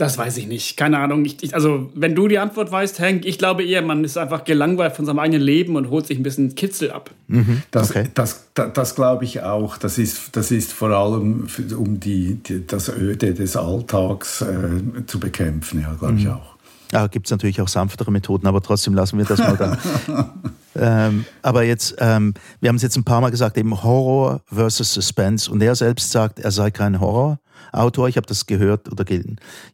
Das 0.00 0.16
weiß 0.16 0.38
ich 0.38 0.46
nicht. 0.46 0.78
Keine 0.78 0.98
Ahnung. 0.98 1.26
Ich, 1.26 1.42
ich, 1.42 1.54
also, 1.54 1.90
wenn 1.94 2.14
du 2.14 2.26
die 2.26 2.38
Antwort 2.38 2.72
weißt, 2.72 3.00
Hank, 3.00 3.26
ich 3.26 3.36
glaube 3.36 3.64
eher, 3.64 3.82
man 3.82 4.02
ist 4.02 4.16
einfach 4.16 4.44
gelangweilt 4.44 4.96
von 4.96 5.04
seinem 5.04 5.18
eigenen 5.18 5.42
Leben 5.42 5.76
und 5.76 5.90
holt 5.90 6.06
sich 6.06 6.18
ein 6.18 6.22
bisschen 6.22 6.54
Kitzel 6.54 6.90
ab. 6.90 7.10
Mhm. 7.28 7.62
Das, 7.70 7.90
okay. 7.90 8.08
das, 8.14 8.46
das, 8.54 8.72
das 8.72 8.94
glaube 8.94 9.26
ich 9.26 9.42
auch. 9.42 9.76
Das 9.76 9.98
ist, 9.98 10.34
das 10.34 10.52
ist 10.52 10.72
vor 10.72 10.88
allem, 10.88 11.48
für, 11.48 11.76
um 11.76 12.00
die, 12.00 12.36
die, 12.36 12.66
das 12.66 12.88
Öde 12.88 13.34
des 13.34 13.56
Alltags 13.56 14.40
äh, 14.40 15.04
zu 15.06 15.20
bekämpfen, 15.20 15.82
ja, 15.82 15.92
glaube 15.98 16.14
mhm. 16.14 16.18
ich 16.18 16.28
auch. 16.28 16.56
Ja, 16.92 17.06
gibt 17.06 17.26
es 17.26 17.30
natürlich 17.30 17.60
auch 17.60 17.68
sanftere 17.68 18.10
Methoden, 18.10 18.46
aber 18.46 18.62
trotzdem 18.62 18.94
lassen 18.94 19.18
wir 19.18 19.26
das 19.26 19.38
mal 19.38 19.56
da. 19.58 19.76
ähm, 20.80 21.26
aber 21.42 21.64
jetzt, 21.64 21.94
ähm, 21.98 22.34
wir 22.60 22.68
haben 22.68 22.76
es 22.76 22.82
jetzt 22.82 22.96
ein 22.96 23.04
paar 23.04 23.20
Mal 23.20 23.30
gesagt, 23.30 23.58
eben 23.58 23.82
Horror 23.82 24.40
versus 24.46 24.94
Suspense. 24.94 25.50
Und 25.50 25.62
er 25.62 25.74
selbst 25.74 26.10
sagt, 26.10 26.40
er 26.40 26.50
sei 26.50 26.70
kein 26.70 27.00
Horrorautor. 27.00 28.08
Ich 28.08 28.16
habe 28.16 28.26
das 28.26 28.46
gehört 28.46 28.90
oder 28.90 29.04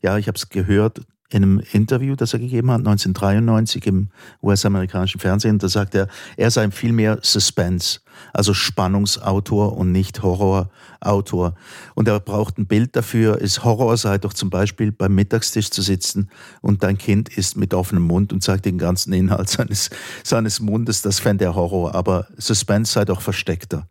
ja, 0.02 0.18
ich 0.18 0.28
habe 0.28 0.36
es 0.36 0.48
gehört 0.48 1.00
in 1.30 1.42
einem 1.42 1.62
Interview, 1.72 2.14
das 2.14 2.32
er 2.32 2.38
gegeben 2.38 2.70
hat, 2.70 2.78
1993 2.78 3.86
im 3.86 4.08
US-amerikanischen 4.42 5.20
Fernsehen. 5.20 5.58
Da 5.58 5.68
sagt 5.68 5.94
er, 5.94 6.08
er 6.36 6.50
sei 6.50 6.70
viel 6.70 6.92
mehr 6.92 7.18
Suspense, 7.22 8.00
also 8.32 8.54
Spannungsautor 8.54 9.76
und 9.76 9.92
nicht 9.92 10.22
Horrorautor. 10.22 11.54
Und 11.94 12.08
er 12.08 12.20
braucht 12.20 12.58
ein 12.58 12.66
Bild 12.66 12.94
dafür, 12.94 13.40
ist 13.40 13.64
Horror 13.64 13.96
sei 13.96 14.18
doch 14.18 14.32
zum 14.32 14.50
Beispiel 14.50 14.92
beim 14.92 15.14
Mittagstisch 15.14 15.70
zu 15.70 15.82
sitzen 15.82 16.30
und 16.60 16.82
dein 16.82 16.98
Kind 16.98 17.28
isst 17.36 17.56
mit 17.56 17.74
offenem 17.74 18.04
Mund 18.04 18.32
und 18.32 18.42
zeigt 18.42 18.64
den 18.64 18.78
ganzen 18.78 19.12
Inhalt 19.12 19.48
seines, 19.48 19.90
seines 20.22 20.60
Mundes, 20.60 21.02
das 21.02 21.18
fände 21.18 21.44
er 21.44 21.54
Horror. 21.54 21.94
Aber 21.94 22.28
Suspense 22.36 22.92
sei 22.92 23.04
doch 23.04 23.20
versteckter. 23.20 23.88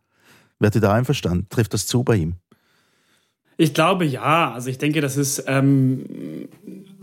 Werdet 0.58 0.76
ihr 0.76 0.88
da 0.88 0.94
einverstanden? 0.94 1.46
Trifft 1.50 1.74
das 1.74 1.86
zu 1.86 2.02
bei 2.02 2.16
ihm? 2.16 2.34
Ich 3.58 3.74
glaube 3.74 4.04
ja. 4.04 4.52
Also 4.52 4.68
ich 4.68 4.78
denke, 4.78 5.00
das 5.00 5.16
ist 5.16 5.44
ähm, 5.46 6.48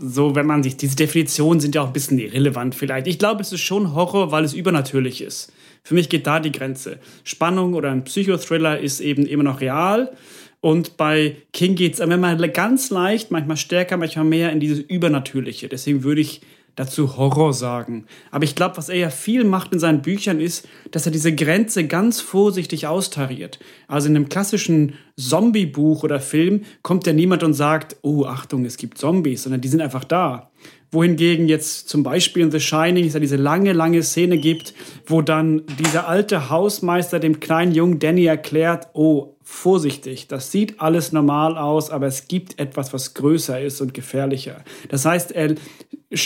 so, 0.06 0.34
wenn 0.34 0.46
man 0.46 0.62
sich, 0.62 0.76
diese 0.76 0.96
Definitionen 0.96 1.60
sind 1.60 1.74
ja 1.74 1.82
auch 1.82 1.88
ein 1.88 1.92
bisschen 1.92 2.18
irrelevant 2.18 2.74
vielleicht. 2.74 3.06
Ich 3.06 3.18
glaube, 3.18 3.40
es 3.40 3.52
ist 3.52 3.62
schon 3.62 3.94
Horror, 3.94 4.30
weil 4.30 4.44
es 4.44 4.52
übernatürlich 4.52 5.22
ist. 5.22 5.52
Für 5.82 5.94
mich 5.94 6.08
geht 6.08 6.26
da 6.26 6.40
die 6.40 6.52
Grenze. 6.52 6.98
Spannung 7.24 7.74
oder 7.74 7.90
ein 7.90 8.04
Psychothriller 8.04 8.78
ist 8.78 9.00
eben 9.00 9.26
immer 9.26 9.42
noch 9.42 9.60
real. 9.60 10.12
Und 10.60 10.96
bei 10.96 11.36
King 11.52 11.74
geht 11.74 11.94
es 11.94 12.06
manchmal 12.06 12.48
ganz 12.48 12.90
leicht, 12.90 13.30
manchmal 13.30 13.58
stärker, 13.58 13.96
manchmal 13.96 14.24
mehr 14.24 14.50
in 14.50 14.60
dieses 14.60 14.78
Übernatürliche. 14.78 15.68
Deswegen 15.68 16.04
würde 16.04 16.22
ich 16.22 16.40
dazu 16.76 17.16
Horror 17.16 17.52
sagen. 17.52 18.06
Aber 18.30 18.44
ich 18.44 18.54
glaube, 18.54 18.76
was 18.76 18.88
er 18.88 18.96
ja 18.96 19.10
viel 19.10 19.44
macht 19.44 19.72
in 19.72 19.78
seinen 19.78 20.02
Büchern 20.02 20.40
ist, 20.40 20.68
dass 20.90 21.06
er 21.06 21.12
diese 21.12 21.34
Grenze 21.34 21.86
ganz 21.86 22.20
vorsichtig 22.20 22.86
austariert. 22.86 23.58
Also 23.86 24.08
in 24.08 24.16
einem 24.16 24.28
klassischen 24.28 24.94
Zombie-Buch 25.16 26.02
oder 26.02 26.20
Film 26.20 26.62
kommt 26.82 27.06
ja 27.06 27.12
niemand 27.12 27.42
und 27.42 27.54
sagt, 27.54 27.96
oh, 28.02 28.24
Achtung, 28.24 28.64
es 28.64 28.76
gibt 28.76 28.98
Zombies, 28.98 29.44
sondern 29.44 29.60
die 29.60 29.68
sind 29.68 29.80
einfach 29.80 30.04
da. 30.04 30.50
Wohingegen 30.90 31.48
jetzt 31.48 31.88
zum 31.88 32.02
Beispiel 32.02 32.42
in 32.42 32.52
The 32.52 32.60
Shining 32.60 33.04
es 33.04 33.14
ja 33.14 33.20
diese 33.20 33.36
lange, 33.36 33.72
lange 33.72 34.02
Szene 34.02 34.38
gibt, 34.38 34.74
wo 35.06 35.22
dann 35.22 35.62
dieser 35.78 36.08
alte 36.08 36.50
Hausmeister 36.50 37.18
dem 37.18 37.40
kleinen 37.40 37.74
Jungen 37.74 37.98
Danny 37.98 38.26
erklärt, 38.26 38.88
oh, 38.94 39.33
vorsichtig, 39.44 40.26
das 40.26 40.50
sieht 40.50 40.80
alles 40.80 41.12
normal 41.12 41.58
aus, 41.58 41.90
aber 41.90 42.06
es 42.06 42.28
gibt 42.28 42.58
etwas, 42.58 42.92
was 42.94 43.12
größer 43.12 43.60
ist 43.60 43.82
und 43.82 43.92
gefährlicher. 43.92 44.64
Das 44.88 45.04
heißt, 45.04 45.32
er, 45.32 45.54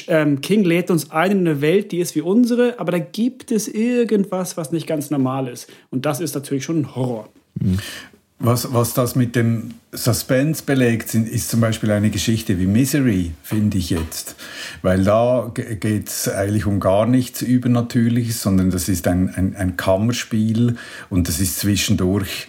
ähm, 0.06 0.40
King 0.40 0.64
lädt 0.64 0.90
uns 0.90 1.10
ein 1.10 1.32
in 1.32 1.38
eine 1.40 1.60
Welt, 1.60 1.90
die 1.90 1.98
ist 1.98 2.14
wie 2.14 2.20
unsere, 2.20 2.78
aber 2.78 2.92
da 2.92 2.98
gibt 3.00 3.50
es 3.50 3.66
irgendwas, 3.66 4.56
was 4.56 4.70
nicht 4.70 4.86
ganz 4.86 5.10
normal 5.10 5.48
ist. 5.48 5.68
Und 5.90 6.06
das 6.06 6.20
ist 6.20 6.34
natürlich 6.34 6.64
schon 6.64 6.82
ein 6.82 6.94
Horror. 6.94 7.28
Mhm. 7.60 7.78
Was, 8.40 8.72
was 8.72 8.94
das 8.94 9.16
mit 9.16 9.34
dem 9.34 9.74
Suspense 9.90 10.62
belegt, 10.62 11.12
ist 11.12 11.50
zum 11.50 11.60
Beispiel 11.60 11.90
eine 11.90 12.10
Geschichte 12.10 12.60
wie 12.60 12.66
Misery, 12.66 13.32
finde 13.42 13.78
ich 13.78 13.90
jetzt. 13.90 14.36
Weil 14.80 15.02
da 15.02 15.50
geht 15.52 16.08
es 16.08 16.28
eigentlich 16.28 16.64
um 16.64 16.78
gar 16.78 17.06
nichts 17.06 17.42
Übernatürliches, 17.42 18.40
sondern 18.40 18.70
das 18.70 18.88
ist 18.88 19.08
ein, 19.08 19.34
ein, 19.34 19.56
ein 19.56 19.76
Kammerspiel 19.76 20.76
und 21.10 21.26
das 21.26 21.40
ist 21.40 21.58
zwischendurch 21.58 22.46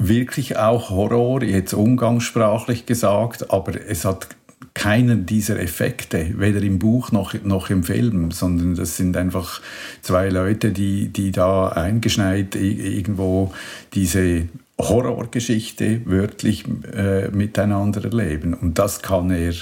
wirklich 0.00 0.56
auch 0.56 0.90
Horror, 0.90 1.42
jetzt 1.42 1.74
umgangssprachlich 1.74 2.86
gesagt, 2.86 3.50
aber 3.50 3.72
es 3.86 4.04
hat 4.04 4.28
keinen 4.74 5.26
dieser 5.26 5.60
Effekte, 5.60 6.38
weder 6.38 6.62
im 6.62 6.78
Buch 6.78 7.12
noch, 7.12 7.34
noch 7.44 7.70
im 7.70 7.82
Film, 7.82 8.30
sondern 8.30 8.74
das 8.74 8.96
sind 8.96 9.16
einfach 9.16 9.60
zwei 10.00 10.28
Leute, 10.28 10.70
die, 10.70 11.08
die 11.08 11.32
da 11.32 11.68
eingeschneit 11.68 12.54
irgendwo 12.54 13.52
diese 13.94 14.48
Horrorgeschichte 14.78 16.02
wörtlich 16.06 16.64
äh, 16.94 17.28
miteinander 17.28 18.04
erleben. 18.04 18.54
Und 18.54 18.78
das 18.78 19.02
kann 19.02 19.30
er, 19.30 19.52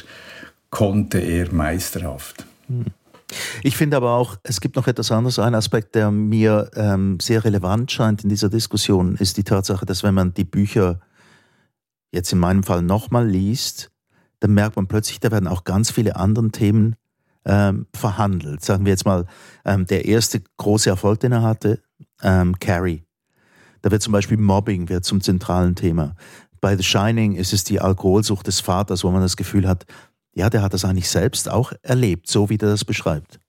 konnte 0.70 1.18
er 1.18 1.52
meisterhaft. 1.52 2.44
Hm. 2.68 2.86
Ich 3.62 3.76
finde 3.76 3.96
aber 3.96 4.12
auch, 4.12 4.36
es 4.42 4.60
gibt 4.60 4.76
noch 4.76 4.86
etwas 4.86 5.12
anderes. 5.12 5.38
Ein 5.38 5.54
Aspekt, 5.54 5.94
der 5.94 6.10
mir 6.10 6.70
ähm, 6.74 7.18
sehr 7.20 7.44
relevant 7.44 7.90
scheint 7.92 8.22
in 8.22 8.30
dieser 8.30 8.48
Diskussion, 8.48 9.16
ist 9.16 9.36
die 9.36 9.44
Tatsache, 9.44 9.84
dass 9.84 10.02
wenn 10.02 10.14
man 10.14 10.32
die 10.34 10.44
Bücher 10.44 11.00
jetzt 12.10 12.32
in 12.32 12.38
meinem 12.38 12.62
Fall 12.62 12.82
nochmal 12.82 13.28
liest, 13.28 13.90
dann 14.40 14.54
merkt 14.54 14.76
man 14.76 14.86
plötzlich, 14.86 15.20
da 15.20 15.30
werden 15.30 15.48
auch 15.48 15.64
ganz 15.64 15.90
viele 15.90 16.16
andere 16.16 16.50
Themen 16.50 16.96
ähm, 17.44 17.86
verhandelt. 17.94 18.64
Sagen 18.64 18.86
wir 18.86 18.92
jetzt 18.92 19.04
mal, 19.04 19.26
ähm, 19.64 19.86
der 19.86 20.06
erste 20.06 20.42
große 20.56 20.88
Erfolg, 20.88 21.20
den 21.20 21.32
er 21.32 21.42
hatte, 21.42 21.82
ähm, 22.22 22.58
Carrie 22.58 23.04
da 23.82 23.90
wird 23.90 24.02
zum 24.02 24.12
Beispiel 24.12 24.36
Mobbing 24.36 24.88
wird 24.88 25.04
zum 25.04 25.20
zentralen 25.20 25.74
Thema. 25.74 26.14
bei 26.60 26.76
The 26.76 26.82
Shining 26.82 27.36
ist 27.36 27.52
es 27.52 27.62
die 27.62 27.80
Alkoholsucht 27.80 28.48
des 28.48 28.58
Vaters, 28.58 29.04
wo 29.04 29.10
man 29.12 29.20
das 29.20 29.36
Gefühl 29.36 29.68
hat, 29.68 29.86
ja, 30.38 30.48
der 30.48 30.62
hat 30.62 30.72
das 30.72 30.84
eigentlich 30.84 31.10
selbst 31.10 31.50
auch 31.50 31.72
erlebt, 31.82 32.28
so 32.28 32.48
wie 32.48 32.56
der 32.56 32.68
das 32.68 32.84
beschreibt. 32.84 33.40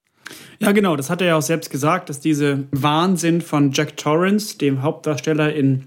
Ja, 0.59 0.71
genau, 0.71 0.95
das 0.95 1.09
hat 1.09 1.21
er 1.21 1.27
ja 1.27 1.37
auch 1.37 1.43
selbst 1.43 1.69
gesagt, 1.69 2.09
dass 2.09 2.19
diese 2.19 2.65
Wahnsinn 2.71 3.41
von 3.41 3.71
Jack 3.71 3.95
Torrance, 3.95 4.57
dem 4.57 4.81
Hauptdarsteller 4.81 5.53
in, 5.53 5.85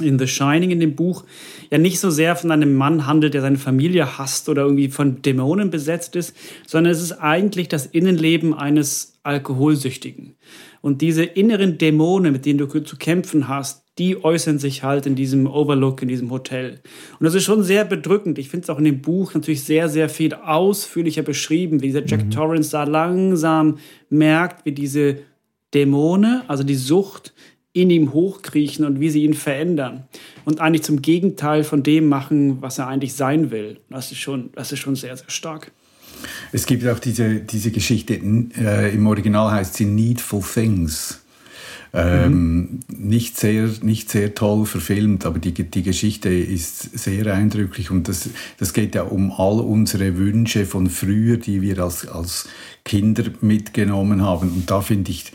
in 0.00 0.18
The 0.18 0.26
Shining 0.26 0.70
in 0.70 0.80
dem 0.80 0.96
Buch, 0.96 1.24
ja 1.70 1.78
nicht 1.78 2.00
so 2.00 2.10
sehr 2.10 2.34
von 2.34 2.50
einem 2.50 2.74
Mann 2.74 3.06
handelt, 3.06 3.34
der 3.34 3.40
seine 3.40 3.56
Familie 3.56 4.18
hasst 4.18 4.48
oder 4.48 4.62
irgendwie 4.62 4.88
von 4.88 5.22
Dämonen 5.22 5.70
besetzt 5.70 6.16
ist, 6.16 6.36
sondern 6.66 6.92
es 6.92 7.00
ist 7.00 7.12
eigentlich 7.12 7.68
das 7.68 7.86
Innenleben 7.86 8.52
eines 8.52 9.14
Alkoholsüchtigen. 9.22 10.34
Und 10.82 11.00
diese 11.00 11.24
inneren 11.24 11.78
Dämonen, 11.78 12.32
mit 12.32 12.44
denen 12.44 12.58
du 12.58 12.66
zu 12.66 12.96
kämpfen 12.96 13.48
hast, 13.48 13.84
die 13.98 14.22
äußern 14.22 14.58
sich 14.58 14.82
halt 14.82 15.06
in 15.06 15.14
diesem 15.14 15.46
Overlook, 15.46 16.02
in 16.02 16.08
diesem 16.08 16.30
Hotel. 16.30 16.80
Und 17.18 17.24
das 17.24 17.34
ist 17.34 17.44
schon 17.44 17.62
sehr 17.62 17.84
bedrückend. 17.84 18.38
Ich 18.38 18.48
finde 18.48 18.64
es 18.64 18.70
auch 18.70 18.78
in 18.78 18.84
dem 18.84 19.00
Buch 19.00 19.32
natürlich 19.32 19.64
sehr, 19.64 19.88
sehr 19.88 20.08
viel 20.08 20.34
ausführlicher 20.34 21.22
beschrieben, 21.22 21.80
wie 21.80 21.86
dieser 21.86 22.04
Jack 22.04 22.24
mhm. 22.24 22.30
Torrance 22.30 22.70
da 22.72 22.84
langsam 22.84 23.78
merkt, 24.10 24.66
wie 24.66 24.72
diese 24.72 25.18
Dämonen, 25.72 26.42
also 26.48 26.64
die 26.64 26.74
Sucht, 26.74 27.32
in 27.74 27.90
ihm 27.90 28.12
hochkriechen 28.12 28.84
und 28.84 29.00
wie 29.00 29.08
sie 29.08 29.24
ihn 29.24 29.34
verändern 29.34 30.04
und 30.44 30.60
eigentlich 30.60 30.82
zum 30.82 31.00
Gegenteil 31.00 31.64
von 31.64 31.82
dem 31.82 32.06
machen, 32.06 32.60
was 32.60 32.78
er 32.78 32.86
eigentlich 32.86 33.14
sein 33.14 33.50
will. 33.50 33.78
Das 33.88 34.12
ist 34.12 34.18
schon, 34.18 34.50
das 34.54 34.72
ist 34.72 34.80
schon 34.80 34.94
sehr, 34.94 35.16
sehr 35.16 35.30
stark. 35.30 35.72
Es 36.52 36.66
gibt 36.66 36.86
auch 36.86 36.98
diese, 36.98 37.36
diese 37.36 37.70
Geschichte, 37.70 38.14
äh, 38.14 38.94
im 38.94 39.06
Original 39.06 39.50
heißt 39.52 39.74
sie 39.74 39.84
Needful 39.84 40.42
Things. 40.42 41.18
Ähm, 41.94 42.30
mhm. 42.30 42.80
nicht, 42.88 43.38
sehr, 43.38 43.68
nicht 43.82 44.08
sehr 44.08 44.34
toll 44.34 44.64
verfilmt, 44.64 45.26
aber 45.26 45.38
die, 45.38 45.52
die 45.52 45.82
Geschichte 45.82 46.30
ist 46.30 46.98
sehr 46.98 47.26
eindrücklich 47.34 47.90
und 47.90 48.08
das, 48.08 48.30
das 48.56 48.72
geht 48.72 48.94
ja 48.94 49.02
um 49.02 49.30
all 49.30 49.60
unsere 49.60 50.16
Wünsche 50.16 50.64
von 50.64 50.88
früher, 50.88 51.36
die 51.36 51.60
wir 51.60 51.80
als, 51.80 52.08
als 52.08 52.48
Kinder 52.86 53.24
mitgenommen 53.42 54.22
haben. 54.22 54.52
Und 54.52 54.70
da 54.70 54.80
finde 54.80 55.10
ich 55.10 55.32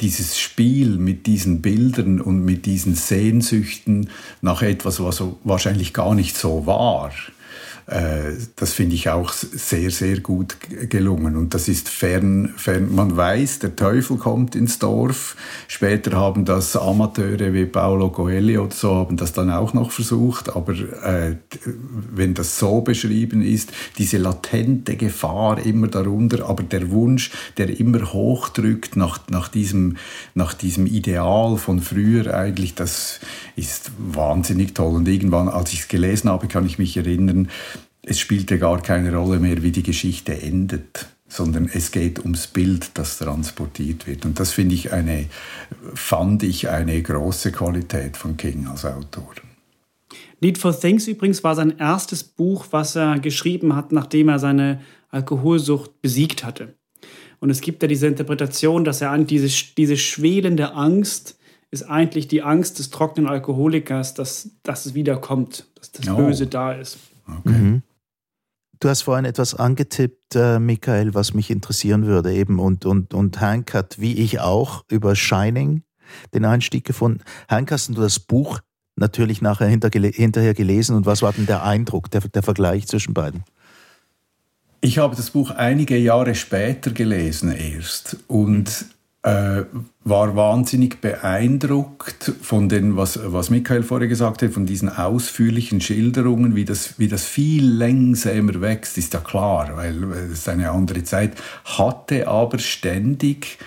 dieses 0.00 0.38
Spiel 0.38 0.96
mit 0.98 1.26
diesen 1.26 1.60
Bildern 1.60 2.20
und 2.20 2.44
mit 2.44 2.66
diesen 2.66 2.94
Sehnsüchten 2.94 4.10
nach 4.40 4.62
etwas, 4.62 5.02
was 5.02 5.22
wahrscheinlich 5.42 5.92
gar 5.92 6.14
nicht 6.14 6.36
so 6.36 6.66
war, 6.66 7.10
das 7.90 8.74
finde 8.74 8.96
ich 8.96 9.08
auch 9.08 9.32
sehr, 9.32 9.90
sehr 9.90 10.20
gut 10.20 10.56
gelungen. 10.90 11.36
Und 11.36 11.54
das 11.54 11.68
ist 11.68 11.88
fern, 11.88 12.52
fern, 12.54 12.94
man 12.94 13.16
weiß, 13.16 13.60
der 13.60 13.76
Teufel 13.76 14.18
kommt 14.18 14.54
ins 14.54 14.78
Dorf. 14.78 15.36
Später 15.68 16.12
haben 16.12 16.44
das 16.44 16.76
Amateure 16.76 17.54
wie 17.54 17.64
Paolo 17.64 18.10
Coelho 18.10 18.64
oder 18.64 18.74
so, 18.74 18.94
haben 18.94 19.16
das 19.16 19.32
dann 19.32 19.50
auch 19.50 19.72
noch 19.72 19.90
versucht. 19.90 20.54
Aber 20.54 20.74
äh, 20.74 21.36
wenn 22.12 22.34
das 22.34 22.58
so 22.58 22.82
beschrieben 22.82 23.40
ist, 23.40 23.72
diese 23.96 24.18
latente 24.18 24.96
Gefahr 24.96 25.64
immer 25.64 25.88
darunter, 25.88 26.46
aber 26.46 26.64
der 26.64 26.90
Wunsch, 26.90 27.30
der 27.56 27.80
immer 27.80 28.12
hochdrückt 28.12 28.96
nach, 28.96 29.20
nach, 29.30 29.48
diesem, 29.48 29.96
nach 30.34 30.52
diesem 30.52 30.86
Ideal 30.86 31.56
von 31.56 31.80
früher 31.80 32.34
eigentlich, 32.34 32.74
das 32.74 33.20
ist 33.56 33.92
wahnsinnig 33.96 34.74
toll. 34.74 34.96
Und 34.96 35.08
irgendwann, 35.08 35.48
als 35.48 35.72
ich 35.72 35.80
es 35.80 35.88
gelesen 35.88 36.28
habe, 36.28 36.48
kann 36.48 36.66
ich 36.66 36.78
mich 36.78 36.94
erinnern, 36.98 37.48
es 38.02 38.18
spielte 38.18 38.58
gar 38.58 38.80
keine 38.80 39.14
Rolle 39.14 39.38
mehr, 39.38 39.62
wie 39.62 39.72
die 39.72 39.82
Geschichte 39.82 40.40
endet, 40.40 41.08
sondern 41.28 41.68
es 41.72 41.90
geht 41.90 42.20
ums 42.20 42.46
Bild, 42.46 42.92
das 42.94 43.18
transportiert 43.18 44.06
wird. 44.06 44.24
Und 44.24 44.40
das 44.40 44.52
finde 44.52 44.74
ich 44.74 44.92
eine, 44.92 45.26
fand 45.94 46.42
ich 46.42 46.68
eine 46.68 47.02
große 47.02 47.52
Qualität 47.52 48.16
von 48.16 48.36
King 48.36 48.66
als 48.66 48.84
Autor. 48.84 49.34
Need 50.40 50.56
for 50.58 50.78
Things 50.78 51.06
übrigens 51.08 51.42
war 51.44 51.54
sein 51.54 51.78
erstes 51.78 52.22
Buch, 52.22 52.66
was 52.70 52.96
er 52.96 53.18
geschrieben 53.18 53.74
hat, 53.74 53.92
nachdem 53.92 54.28
er 54.28 54.38
seine 54.38 54.80
Alkoholsucht 55.10 56.00
besiegt 56.00 56.44
hatte. 56.44 56.74
Und 57.40 57.50
es 57.50 57.60
gibt 57.60 57.82
ja 57.82 57.88
diese 57.88 58.06
Interpretation, 58.06 58.84
dass 58.84 59.00
er 59.00 59.16
diese, 59.18 59.48
diese 59.76 59.96
schwelende 59.96 60.72
Angst 60.74 61.38
ist 61.70 61.82
eigentlich 61.82 62.28
die 62.28 62.42
Angst 62.42 62.78
des 62.78 62.90
trockenen 62.90 63.28
Alkoholikers, 63.28 64.14
dass, 64.14 64.50
dass 64.62 64.86
es 64.86 64.94
wiederkommt, 64.94 65.66
dass 65.74 65.92
das 65.92 66.08
oh. 66.08 66.16
Böse 66.16 66.46
da 66.46 66.72
ist. 66.72 66.98
Okay. 67.26 67.52
Mhm. 67.52 67.82
Du 68.80 68.88
hast 68.88 69.02
vorhin 69.02 69.24
etwas 69.24 69.54
angetippt, 69.54 70.36
äh, 70.36 70.60
Michael, 70.60 71.14
was 71.14 71.34
mich 71.34 71.50
interessieren 71.50 72.06
würde 72.06 72.32
eben. 72.32 72.60
Und, 72.60 72.84
und, 72.84 73.12
und 73.12 73.40
Hank 73.40 73.74
hat, 73.74 74.00
wie 74.00 74.14
ich 74.14 74.40
auch, 74.40 74.84
über 74.88 75.16
Shining 75.16 75.82
den 76.32 76.44
Einstieg 76.44 76.84
gefunden. 76.84 77.20
Hank, 77.48 77.72
hast 77.72 77.88
du 77.88 77.94
das 77.94 78.20
Buch 78.20 78.60
natürlich 78.96 79.42
nachher 79.42 79.68
hinterher 79.68 80.54
gelesen 80.54 80.96
und 80.96 81.06
was 81.06 81.22
war 81.22 81.32
denn 81.32 81.46
der 81.46 81.64
Eindruck, 81.64 82.10
der, 82.10 82.20
der 82.20 82.42
Vergleich 82.42 82.86
zwischen 82.86 83.14
beiden? 83.14 83.44
Ich 84.80 84.98
habe 84.98 85.16
das 85.16 85.30
Buch 85.30 85.50
einige 85.50 85.96
Jahre 85.96 86.34
später 86.34 86.92
gelesen 86.92 87.52
erst 87.52 88.16
und 88.28 88.86
äh, 89.22 89.64
war 90.04 90.36
wahnsinnig 90.36 91.00
beeindruckt 91.00 92.32
von 92.40 92.68
den, 92.68 92.96
was, 92.96 93.18
was 93.24 93.50
Michael 93.50 93.82
vorher 93.82 94.08
gesagt 94.08 94.42
hat, 94.42 94.52
von 94.52 94.64
diesen 94.64 94.88
ausführlichen 94.88 95.80
Schilderungen, 95.80 96.54
wie 96.54 96.64
das, 96.64 96.98
wie 96.98 97.08
das 97.08 97.24
viel 97.24 97.66
längsamer 97.68 98.60
wächst, 98.60 98.96
ist 98.96 99.14
ja 99.14 99.20
klar, 99.20 99.76
weil 99.76 100.04
es 100.12 100.30
ist 100.30 100.48
eine 100.48 100.70
andere 100.70 101.02
Zeit, 101.02 101.32
hatte 101.64 102.28
aber 102.28 102.58
ständig 102.58 103.58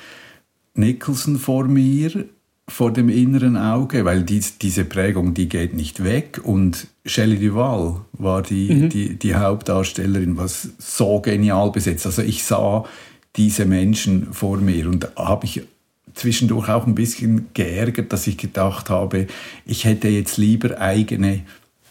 Nicholson 0.74 1.38
vor 1.38 1.66
mir, 1.66 2.26
vor 2.70 2.94
dem 2.94 3.10
inneren 3.10 3.58
Auge, 3.58 4.06
weil 4.06 4.24
dies, 4.24 4.58
diese 4.58 4.86
Prägung, 4.86 5.34
die 5.34 5.50
geht 5.50 5.74
nicht 5.74 6.04
weg 6.06 6.40
und 6.42 6.88
Shelley 7.06 7.38
Duval 7.38 8.02
war 8.14 8.42
die, 8.42 8.74
mhm. 8.74 8.90
die, 8.90 9.16
die 9.16 9.36
Hauptdarstellerin, 9.36 10.38
was 10.38 10.70
so 10.78 11.20
genial 11.20 11.72
besetzt. 11.72 12.06
Also 12.06 12.22
ich 12.22 12.46
sah 12.46 12.86
diese 13.36 13.66
Menschen 13.66 14.34
vor 14.34 14.58
mir. 14.58 14.88
Und 14.88 15.08
habe 15.16 15.46
ich 15.46 15.64
zwischendurch 16.14 16.70
auch 16.70 16.88
ein 16.88 16.96
bisschen 16.96 17.48
geärgert, 17.54 18.12
dass 18.12 18.28
ich 18.28 18.38
gedacht 18.38 18.90
habe, 18.90 19.28
ich 19.66 19.86
hätte 19.86 20.08
jetzt 20.08 20.38
lieber 20.38 20.80
eigene 20.80 21.44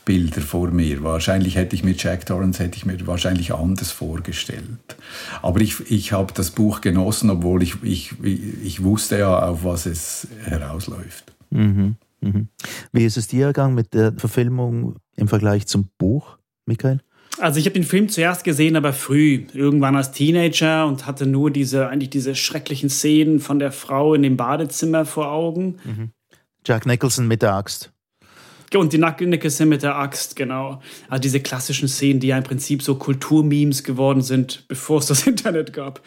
Bilder 0.04 0.40
vor 0.40 0.68
mir. 0.70 1.02
Wahrscheinlich 1.02 1.56
hätte 1.56 1.76
ich 1.76 1.84
mit 1.84 2.02
Jack 2.02 2.26
Torrance 2.26 2.62
hätte 2.62 2.76
ich 2.76 2.86
mir 2.86 3.06
wahrscheinlich 3.06 3.54
anders 3.54 3.90
vorgestellt. 3.90 4.96
Aber 5.42 5.60
ich, 5.60 5.90
ich 5.90 6.12
habe 6.12 6.32
das 6.34 6.50
Buch 6.50 6.80
genossen, 6.80 7.30
obwohl 7.30 7.62
ich, 7.62 7.82
ich, 7.82 8.14
ich 8.22 8.82
wusste 8.82 9.18
ja, 9.18 9.38
auf 9.38 9.62
was 9.64 9.86
es 9.86 10.26
herausläuft. 10.44 11.32
Mhm, 11.50 11.96
mhm. 12.20 12.48
Wie 12.92 13.04
ist 13.04 13.16
es 13.16 13.28
dir 13.28 13.46
ergangen 13.46 13.74
mit 13.74 13.94
der 13.94 14.12
Verfilmung 14.12 14.96
im 15.16 15.28
Vergleich 15.28 15.66
zum 15.66 15.88
Buch, 15.98 16.38
Michael? 16.66 17.00
Also 17.40 17.58
ich 17.58 17.66
habe 17.66 17.74
den 17.74 17.84
Film 17.84 18.08
zuerst 18.08 18.44
gesehen, 18.44 18.76
aber 18.76 18.92
früh, 18.92 19.46
irgendwann 19.54 19.96
als 19.96 20.12
Teenager 20.12 20.86
und 20.86 21.06
hatte 21.06 21.26
nur 21.26 21.50
diese 21.50 21.88
eigentlich 21.88 22.10
diese 22.10 22.34
schrecklichen 22.34 22.90
Szenen 22.90 23.40
von 23.40 23.58
der 23.58 23.72
Frau 23.72 24.14
in 24.14 24.22
dem 24.22 24.36
Badezimmer 24.36 25.06
vor 25.06 25.32
Augen. 25.32 25.78
Mhm. 25.84 26.10
Jack 26.66 26.84
Nicholson 26.84 27.26
mit 27.26 27.42
der 27.42 27.54
Axt. 27.54 27.92
Und 28.74 28.92
die 28.92 28.98
Nicholson 28.98 29.68
mit 29.68 29.82
der 29.82 29.96
Axt, 29.96 30.36
genau. 30.36 30.80
Also 31.08 31.22
diese 31.22 31.40
klassischen 31.40 31.88
Szenen, 31.88 32.20
die 32.20 32.28
ja 32.28 32.38
im 32.38 32.44
Prinzip 32.44 32.82
so 32.82 32.94
Kulturmemes 32.94 33.82
geworden 33.82 34.22
sind, 34.22 34.68
bevor 34.68 34.98
es 34.98 35.06
das 35.06 35.26
Internet 35.26 35.72
gab. 35.72 36.02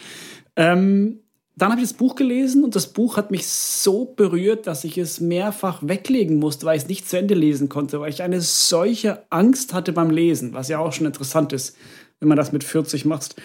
Ähm, 0.55 1.22
dann 1.55 1.69
habe 1.69 1.81
ich 1.81 1.87
das 1.87 1.97
Buch 1.97 2.15
gelesen 2.15 2.63
und 2.63 2.75
das 2.75 2.87
Buch 2.87 3.17
hat 3.17 3.29
mich 3.29 3.45
so 3.47 4.05
berührt, 4.05 4.65
dass 4.65 4.83
ich 4.83 4.97
es 4.97 5.19
mehrfach 5.19 5.79
weglegen 5.83 6.39
musste, 6.39 6.65
weil 6.65 6.77
ich 6.77 6.83
es 6.83 6.89
nicht 6.89 7.07
zu 7.07 7.17
Ende 7.17 7.35
lesen 7.35 7.69
konnte, 7.69 7.99
weil 7.99 8.09
ich 8.09 8.23
eine 8.23 8.41
solche 8.41 9.21
Angst 9.29 9.73
hatte 9.73 9.93
beim 9.93 10.09
Lesen, 10.09 10.53
was 10.53 10.67
ja 10.67 10.79
auch 10.79 10.93
schon 10.93 11.05
interessant 11.05 11.53
ist, 11.53 11.77
wenn 12.19 12.29
man 12.29 12.37
das 12.37 12.51
mit 12.51 12.63
40 12.63 13.05
macht. 13.05 13.35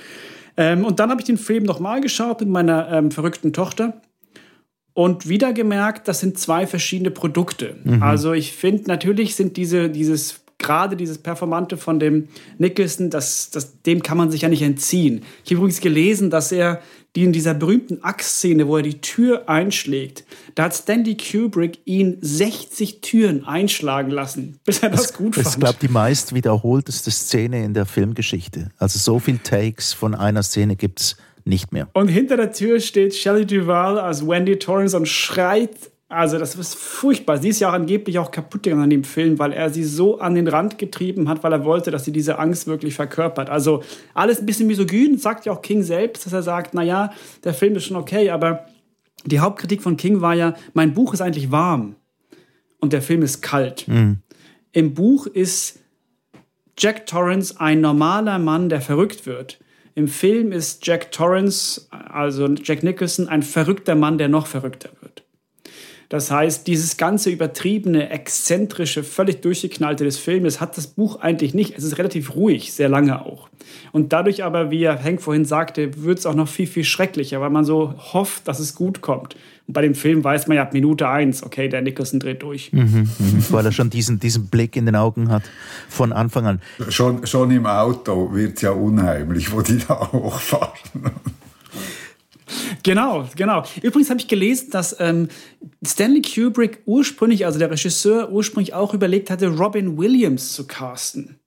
Ähm, 0.57 0.85
und 0.85 1.01
dann 1.01 1.11
habe 1.11 1.21
ich 1.21 1.27
den 1.27 1.37
Film 1.37 1.65
nochmal 1.65 2.01
geschaut 2.01 2.41
mit 2.41 2.49
meiner 2.49 2.91
ähm, 2.91 3.11
verrückten 3.11 3.53
Tochter 3.53 4.01
und 4.95 5.29
wieder 5.29 5.53
gemerkt, 5.53 6.09
das 6.09 6.21
sind 6.21 6.39
zwei 6.39 6.67
verschiedene 6.67 7.11
Produkte. 7.11 7.77
Mhm. 7.85 8.03
Also 8.03 8.33
ich 8.33 8.53
finde, 8.53 8.85
natürlich 8.89 9.37
sind 9.37 9.57
diese, 9.59 9.91
dieses 9.91 10.41
gerade 10.59 10.97
dieses 10.97 11.19
Performante 11.19 11.77
von 11.77 12.01
dem 12.01 12.29
Nicholson, 12.59 13.11
das, 13.11 13.51
das, 13.51 13.81
dem 13.83 14.03
kann 14.03 14.19
man 14.19 14.31
sich 14.31 14.43
ja 14.43 14.49
nicht 14.49 14.63
entziehen. 14.63 15.23
Ich 15.45 15.51
habe 15.51 15.59
übrigens 15.59 15.81
gelesen, 15.81 16.31
dass 16.31 16.51
er 16.51 16.83
die 17.19 17.25
in 17.25 17.33
dieser 17.33 17.53
berühmten 17.53 18.05
Axtszene, 18.05 18.69
wo 18.69 18.77
er 18.77 18.85
die 18.85 19.01
Tür 19.01 19.49
einschlägt, 19.49 20.23
da 20.55 20.67
hat 20.67 20.75
Stanley 20.77 21.17
Kubrick 21.17 21.81
ihn 21.85 22.17
60 22.21 23.01
Türen 23.01 23.45
einschlagen 23.45 24.13
lassen, 24.13 24.61
bis 24.65 24.85
er 24.85 24.91
das, 24.91 25.03
das 25.03 25.15
gut 25.15 25.35
fand. 25.35 25.45
Das 25.45 25.55
ist, 25.55 25.59
glaube 25.59 25.75
ich, 25.81 25.89
die 25.89 25.93
meist 25.93 26.33
wiederholteste 26.33 27.11
Szene 27.11 27.65
in 27.65 27.75
der 27.75 27.87
Filmgeschichte. 27.87 28.71
Also 28.79 29.01
so 29.01 29.19
viele 29.19 29.43
Takes 29.43 29.93
von 29.93 30.15
einer 30.15 30.45
Szene 30.45 30.77
gibt 30.77 31.01
es 31.01 31.17
nicht 31.45 31.73
mehr. 31.73 31.89
Und 31.93 32.07
hinter 32.07 32.37
der 32.37 32.53
Tür 32.53 32.79
steht 32.79 33.17
Shelley 33.17 33.45
Duval 33.45 33.99
als 33.99 34.25
Wendy 34.25 34.57
Torrance 34.57 34.97
und 34.97 35.09
schreit 35.09 35.91
also 36.11 36.39
das 36.39 36.55
ist 36.55 36.75
furchtbar. 36.75 37.37
Sie 37.37 37.51
ist 37.51 37.61
ja 37.61 37.69
auch 37.69 37.75
angeblich 37.75 38.19
auch 38.19 38.31
kaputt 38.31 38.63
gegangen 38.63 38.85
an 38.85 38.91
dem 38.91 39.05
Film, 39.05 39.39
weil 39.39 39.53
er 39.53 39.69
sie 39.69 39.85
so 39.85 40.19
an 40.21 40.35
den 40.35 40.49
Rand 40.49 40.79
getrieben 40.79 41.29
hat, 41.29 41.43
weil 41.43 41.53
er 41.53 41.65
wollte, 41.65 41.91
dass 41.91 42.07
sie 42.07 42.13
diese 42.13 42.39
Angst 42.39 42.67
wirklich 42.67 42.95
verkörpert. 42.95 43.51
Also 43.51 43.83
alles 44.15 44.41
ein 44.41 44.47
bisschen 44.47 44.67
misogyn, 44.67 45.19
sagt 45.19 45.45
ja 45.45 45.53
auch 45.53 45.61
King 45.61 45.83
selbst, 45.83 46.25
dass 46.25 46.33
er 46.33 46.43
sagt, 46.43 46.73
naja, 46.73 47.13
der 47.45 47.53
Film 47.53 47.77
ist 47.77 47.85
schon 47.85 47.97
okay, 47.97 48.31
aber 48.31 48.65
die 49.27 49.41
Hauptkritik 49.41 49.83
von 49.83 49.99
King 49.99 50.23
war 50.23 50.35
ja, 50.35 50.55
mein 50.73 50.95
Buch 50.95 51.13
ist 51.13 51.21
eigentlich 51.21 51.51
warm 51.51 51.97
und 52.81 52.95
der 52.95 53.03
Film 53.03 53.21
ist 53.23 53.43
kalt. 53.43 53.87
Mhm. 53.87 54.19
Im 54.73 54.95
Buch 54.95 55.27
ist 55.27 55.81
Jack 56.79 57.05
Torrance 57.07 57.61
ein 57.61 57.83
normaler 57.83 58.39
Mann, 58.39 58.71
der 58.71 58.81
verrückt 58.81 59.27
wird. 59.27 59.59
Im 59.95 60.09
Film 60.09 60.53
ist 60.53 60.87
Jack 60.87 61.11
Torrance, 61.11 61.87
also 61.91 62.47
Jack 62.47 62.83
Nicholson, 62.83 63.29
ein 63.29 63.43
verrückter 63.43 63.95
Mann, 63.95 64.17
der 64.17 64.29
noch 64.29 64.47
verrückter 64.47 64.91
wird. 64.91 64.98
Das 66.09 66.31
heißt, 66.31 66.67
dieses 66.67 66.97
ganze 66.97 67.29
übertriebene, 67.31 68.09
exzentrische, 68.09 69.05
völlig 69.05 69.43
durchgeknallte 69.43 70.05
des 70.05 70.17
Filmes 70.17 70.59
hat 70.59 70.79
das 70.79 70.87
Buch 70.87 71.21
eigentlich 71.21 71.53
nicht. 71.53 71.77
Es 71.77 71.85
ist 71.85 71.99
relativ 71.99 72.35
ruhig, 72.35 72.73
sehr 72.73 72.89
lange 72.89 73.25
auch. 73.27 73.51
Und 73.93 74.15
dadurch 74.15 74.43
aber, 74.43 74.71
wie 74.71 74.89
Hank 74.89 75.21
vorhin 75.21 75.45
sagte, 75.45 76.03
wird 76.03 76.19
es 76.19 76.25
auch 76.25 76.35
noch 76.35 76.49
viel, 76.49 76.67
viel 76.67 76.85
schrecklicher, 76.85 77.43
weil 77.43 77.51
man 77.51 77.67
so 77.67 77.95
hofft, 77.99 78.49
dass 78.49 78.59
es 78.59 78.75
gut 78.75 79.03
kommt. 79.03 79.37
Und 79.67 79.75
bei 79.75 79.83
dem 79.83 79.95
Film 79.95 80.25
weiß 80.25 80.47
man 80.47 80.57
ja 80.57 80.63
ab 80.63 80.73
Minute 80.73 81.07
eins, 81.07 81.43
okay, 81.43 81.69
der 81.69 81.83
Nicholson 81.83 82.21
dreht 82.21 82.43
durch. 82.43 82.73
Mhm, 82.73 83.11
mhm, 83.19 83.45
weil 83.51 83.67
er 83.67 83.73
schon 83.73 83.91
diesen, 83.91 84.19
diesen 84.19 84.47
Blick 84.47 84.77
in 84.77 84.87
den 84.87 84.97
Augen 84.97 85.29
hat 85.31 85.43
von 85.91 86.15
Anfang 86.15 86.47
an. 86.47 86.63
Schon, 86.89 87.27
schon 87.27 87.51
im 87.51 87.67
Auto 87.67 88.33
wird 88.33 88.57
es 88.57 88.63
ja 88.63 88.71
unheimlich, 88.71 89.53
wo 89.53 89.61
die 89.61 89.79
da 89.87 90.11
hochfahren. 90.11 91.13
Genau, 92.83 93.29
genau. 93.37 93.65
Übrigens 93.83 94.11
habe 94.11 94.21
ich 94.21 94.29
gelesen, 94.29 94.71
dass 94.71 94.97
ähm, 95.01 95.29
Stanley 95.85 96.23
Kubrick 96.23 96.83
ursprünglich, 96.87 97.47
also 97.47 97.59
der 97.59 97.71
Regisseur, 97.71 98.31
ursprünglich 98.31 98.75
auch 98.75 98.95
überlegt 98.95 99.31
hatte, 99.31 99.49
Robin 99.49 99.99
Williams 99.99 100.53
zu 100.53 100.67
casten. 100.67 101.39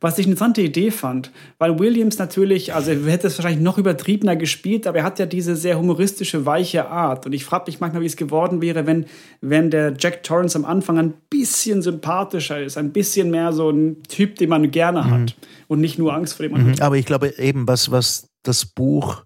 Was 0.00 0.18
ich 0.18 0.26
eine 0.26 0.32
interessante 0.32 0.60
Idee 0.60 0.90
fand, 0.90 1.30
weil 1.56 1.78
Williams 1.78 2.18
natürlich, 2.18 2.74
also 2.74 2.90
er 2.90 3.02
hätte 3.06 3.28
es 3.28 3.38
wahrscheinlich 3.38 3.62
noch 3.62 3.78
übertriebener 3.78 4.36
gespielt, 4.36 4.86
aber 4.86 4.98
er 4.98 5.04
hat 5.04 5.18
ja 5.18 5.24
diese 5.24 5.56
sehr 5.56 5.78
humoristische, 5.78 6.44
weiche 6.44 6.88
Art. 6.88 7.24
Und 7.24 7.32
ich 7.32 7.46
frage 7.46 7.64
mich 7.68 7.80
manchmal, 7.80 8.02
wie 8.02 8.06
es 8.06 8.16
geworden 8.16 8.60
wäre, 8.60 8.86
wenn, 8.86 9.06
wenn 9.40 9.70
der 9.70 9.94
Jack 9.98 10.22
Torrance 10.22 10.58
am 10.58 10.66
Anfang 10.66 10.98
ein 10.98 11.14
bisschen 11.30 11.80
sympathischer 11.80 12.62
ist, 12.62 12.76
ein 12.76 12.92
bisschen 12.92 13.30
mehr 13.30 13.54
so 13.54 13.70
ein 13.70 14.02
Typ, 14.02 14.36
den 14.36 14.50
man 14.50 14.70
gerne 14.70 15.10
hat 15.10 15.20
mhm. 15.20 15.46
und 15.68 15.80
nicht 15.80 15.98
nur 15.98 16.12
Angst 16.12 16.34
vor 16.34 16.44
dem 16.44 16.52
man 16.52 16.66
mhm. 16.66 16.74
Aber 16.80 16.98
ich 16.98 17.06
glaube 17.06 17.38
eben, 17.38 17.66
was, 17.66 17.90
was 17.90 18.28
das 18.42 18.66
Buch 18.66 19.24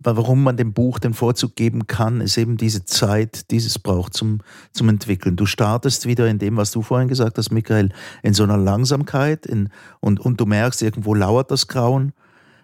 warum 0.00 0.42
man 0.42 0.56
dem 0.56 0.72
Buch 0.72 0.98
den 0.98 1.14
Vorzug 1.14 1.56
geben 1.56 1.86
kann, 1.86 2.20
ist 2.20 2.36
eben 2.36 2.56
diese 2.56 2.84
Zeit, 2.84 3.50
die 3.50 3.56
es 3.56 3.78
braucht 3.78 4.14
zum, 4.14 4.40
zum 4.72 4.88
Entwickeln. 4.88 5.36
Du 5.36 5.46
startest 5.46 6.06
wieder 6.06 6.28
in 6.28 6.38
dem, 6.38 6.56
was 6.56 6.70
du 6.70 6.82
vorhin 6.82 7.08
gesagt 7.08 7.38
hast, 7.38 7.50
Michael, 7.50 7.90
in 8.22 8.34
so 8.34 8.44
einer 8.44 8.56
Langsamkeit 8.56 9.46
in, 9.46 9.70
und, 10.00 10.20
und 10.20 10.40
du 10.40 10.46
merkst, 10.46 10.82
irgendwo 10.82 11.14
lauert 11.14 11.50
das 11.50 11.66
Grauen. 11.66 12.12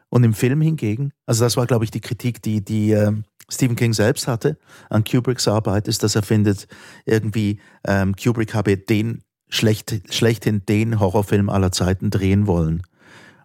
Und 0.09 0.23
im 0.23 0.33
Film 0.33 0.61
hingegen, 0.61 1.12
also 1.26 1.45
das 1.45 1.57
war, 1.57 1.67
glaube 1.67 1.85
ich, 1.85 1.91
die 1.91 2.00
Kritik, 2.00 2.41
die, 2.41 2.64
die 2.64 2.93
äh, 2.93 3.12
Stephen 3.50 3.75
King 3.75 3.93
selbst 3.93 4.29
hatte 4.29 4.59
an 4.88 5.03
Kubricks 5.03 5.49
Arbeit, 5.49 5.88
ist, 5.88 6.05
dass 6.05 6.14
er 6.14 6.23
findet, 6.23 6.69
irgendwie 7.05 7.59
ähm, 7.85 8.14
Kubrick 8.14 8.55
habe 8.55 8.76
den 8.76 9.25
schlecht, 9.49 10.14
schlechthin 10.14 10.64
den 10.67 11.00
Horrorfilm 11.00 11.50
aller 11.50 11.73
Zeiten 11.73 12.11
drehen 12.11 12.47
wollen 12.47 12.83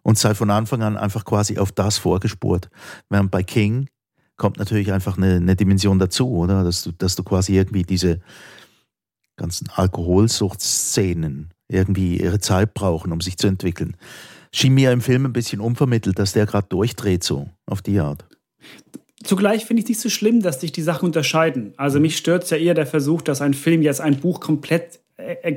und 0.09 0.17
sei 0.17 0.33
von 0.33 0.49
Anfang 0.49 0.81
an 0.81 0.97
einfach 0.97 1.23
quasi 1.23 1.59
auf 1.59 1.71
das 1.71 1.99
vorgespurt. 1.99 2.71
Während 3.11 3.29
bei 3.29 3.43
King 3.43 3.89
kommt 4.37 4.57
natürlich 4.57 4.91
einfach 4.91 5.17
eine, 5.17 5.35
eine 5.35 5.55
Dimension 5.55 5.99
dazu, 5.99 6.31
oder? 6.31 6.63
Dass 6.63 6.81
du, 6.81 6.91
dass 6.91 7.15
du 7.15 7.21
quasi 7.21 7.55
irgendwie 7.55 7.83
diese 7.83 8.19
ganzen 9.37 9.69
Alkoholsuchtszenen 9.69 11.51
irgendwie 11.67 12.19
ihre 12.19 12.39
Zeit 12.39 12.73
brauchen, 12.73 13.11
um 13.11 13.21
sich 13.21 13.37
zu 13.37 13.45
entwickeln. 13.45 13.97
Schien 14.51 14.73
mir 14.73 14.91
im 14.91 15.01
Film 15.01 15.27
ein 15.27 15.33
bisschen 15.33 15.61
unvermittelt, 15.61 16.17
dass 16.17 16.33
der 16.33 16.47
gerade 16.47 16.65
durchdreht, 16.69 17.23
so 17.23 17.47
auf 17.67 17.83
die 17.83 17.99
Art. 17.99 18.25
Zugleich 19.23 19.65
finde 19.65 19.81
ich 19.81 19.85
es 19.85 19.89
nicht 19.89 20.01
so 20.01 20.09
schlimm, 20.09 20.41
dass 20.41 20.59
sich 20.59 20.71
die 20.71 20.81
Sachen 20.81 21.05
unterscheiden. 21.05 21.75
Also 21.77 21.99
mich 21.99 22.17
stört 22.17 22.45
es 22.45 22.49
ja 22.49 22.57
eher 22.57 22.73
der 22.73 22.87
Versuch, 22.87 23.21
dass 23.21 23.41
ein 23.41 23.53
Film 23.53 23.83
jetzt 23.83 24.01
ein 24.01 24.19
Buch 24.19 24.39
komplett 24.39 25.01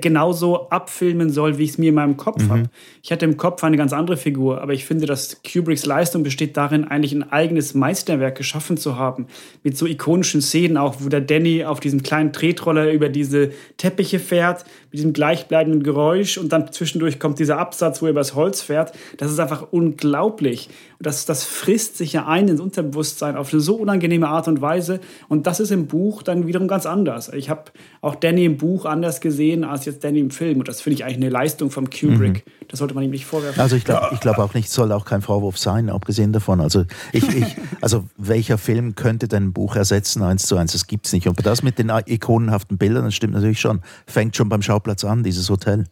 genauso 0.01 0.69
abfilmen 0.71 1.31
soll, 1.31 1.57
wie 1.57 1.65
ich 1.65 1.71
es 1.71 1.79
mir 1.79 1.91
in 1.91 1.95
meinem 1.95 2.17
Kopf 2.17 2.43
mhm. 2.43 2.51
habe. 2.51 2.71
Ich 3.03 3.13
hatte 3.13 3.25
im 3.25 3.37
Kopf 3.37 3.63
eine 3.63 3.77
ganz 3.77 3.93
andere 3.93 4.17
Figur, 4.17 4.61
aber 4.61 4.73
ich 4.73 4.85
finde, 4.85 5.07
dass 5.07 5.41
Kubricks 5.43 5.87
Leistung 5.87 6.25
besteht 6.25 6.57
darin, 6.57 6.85
eigentlich 6.85 7.13
ein 7.13 7.31
eigenes 7.31 7.75
Meisterwerk 7.75 8.37
geschaffen 8.37 8.77
zu 8.77 8.97
haben. 8.97 9.27
Mit 9.63 9.79
so 9.79 9.87
ikonischen 9.87 10.43
Szenen 10.43 10.77
auch, 10.77 10.97
wo 10.99 11.09
der 11.09 11.21
Danny 11.21 11.65
auf 11.65 11.79
diesem 11.79 12.03
kleinen 12.03 12.33
Tretroller 12.33 12.91
über 12.91 13.09
diese 13.09 13.53
Teppiche 13.77 14.19
fährt, 14.19 14.65
mit 14.93 14.99
diesem 14.99 15.13
gleichbleibenden 15.13 15.83
Geräusch 15.83 16.39
und 16.39 16.53
dann 16.53 16.73
zwischendurch 16.73 17.19
kommt 17.19 17.39
dieser 17.39 17.59
Absatz, 17.59 18.01
wo 18.03 18.07
er 18.07 18.11
übers 18.11 18.35
Holz 18.35 18.63
fährt. 18.63 18.93
Das 19.19 19.31
ist 19.31 19.39
einfach 19.39 19.67
unglaublich. 19.71 20.69
Und 20.99 21.07
das, 21.07 21.27
das 21.27 21.45
frisst 21.45 21.99
sich 21.99 22.13
ja 22.13 22.27
ein 22.27 22.49
ins 22.49 22.61
Unterbewusstsein 22.61 23.37
auf 23.37 23.53
eine 23.53 23.61
so 23.61 23.77
unangenehme 23.77 24.29
Art 24.29 24.49
und 24.49 24.61
Weise. 24.61 25.01
Und 25.29 25.47
das 25.47 25.61
ist 25.61 25.71
im 25.71 25.87
Buch 25.87 26.23
dann 26.23 26.47
wiederum 26.47 26.69
ganz 26.69 26.87
anders. 26.87 27.31
Ich 27.33 27.51
habe 27.51 27.65
auch 28.01 28.15
Danny 28.15 28.45
im 28.45 28.57
Buch 28.57 28.85
anders 28.85 29.21
gesehen 29.21 29.43
sehen 29.43 29.65
als 29.65 29.85
jetzt 29.85 30.05
Danny 30.05 30.21
im 30.21 30.31
Film. 30.31 30.59
Und 30.59 30.69
das 30.69 30.81
finde 30.81 30.95
ich 30.95 31.05
eigentlich 31.05 31.17
eine 31.17 31.29
Leistung 31.29 31.71
von 31.71 31.91
Kubrick. 31.91 32.47
Mhm. 32.47 32.51
Das 32.69 32.79
sollte 32.79 32.95
man 32.95 33.05
ihm 33.05 33.11
nicht 33.11 33.27
vorwerfen. 33.27 33.61
Also 33.61 33.77
ich 33.77 33.85
glaube 33.85 34.11
ich 34.13 34.21
glaub 34.21 34.39
auch 34.39 34.55
nicht, 34.55 34.71
soll 34.71 34.93
auch 34.93 35.05
kein 35.05 35.21
Vorwurf 35.21 35.59
sein, 35.59 35.91
abgesehen 35.91 36.33
davon. 36.33 36.61
Also 36.61 36.85
ich, 37.13 37.29
ich 37.35 37.57
also 37.81 38.05
welcher 38.17 38.59
Film 38.59 38.95
könnte 38.95 39.29
denn 39.29 39.47
ein 39.47 39.53
Buch 39.53 39.77
ersetzen, 39.77 40.23
eins 40.23 40.47
zu 40.47 40.57
eins? 40.57 40.73
Das 40.73 40.87
gibt 40.87 41.07
es 41.07 41.13
nicht. 41.13 41.27
Und 41.27 41.45
das 41.45 41.63
mit 41.63 41.79
den 41.79 41.91
ikonenhaften 42.07 42.79
Bildern, 42.79 43.05
das 43.05 43.15
stimmt 43.15 43.35
natürlich 43.35 43.61
schon. 43.61 43.81
Fängt 44.07 44.37
schon 44.37 44.49
beim 44.49 44.63
Schauplatz 44.83 45.05
an, 45.05 45.23
dieses 45.23 45.49
Hotel. 45.49 45.85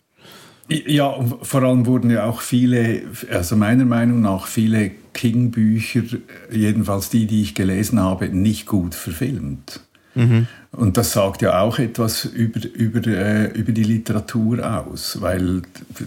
Ja, 0.68 1.14
vor 1.42 1.62
allem 1.62 1.86
wurden 1.86 2.10
ja 2.10 2.24
auch 2.26 2.40
viele, 2.40 3.02
also 3.30 3.56
meiner 3.56 3.84
Meinung 3.84 4.20
nach, 4.20 4.46
viele 4.46 4.90
King-Bücher, 5.14 6.02
jedenfalls 6.50 7.10
die, 7.10 7.26
die 7.26 7.42
ich 7.42 7.54
gelesen 7.54 8.00
habe, 8.00 8.28
nicht 8.28 8.66
gut 8.66 8.94
verfilmt. 8.94 9.80
Mhm. 10.14 10.46
Und 10.72 10.96
das 10.96 11.12
sagt 11.12 11.42
ja 11.42 11.60
auch 11.60 11.78
etwas 11.80 12.24
über, 12.24 12.60
über, 12.74 13.04
äh, 13.06 13.46
über 13.52 13.72
die 13.72 13.82
Literatur 13.82 14.84
aus, 14.86 15.20
weil 15.20 15.62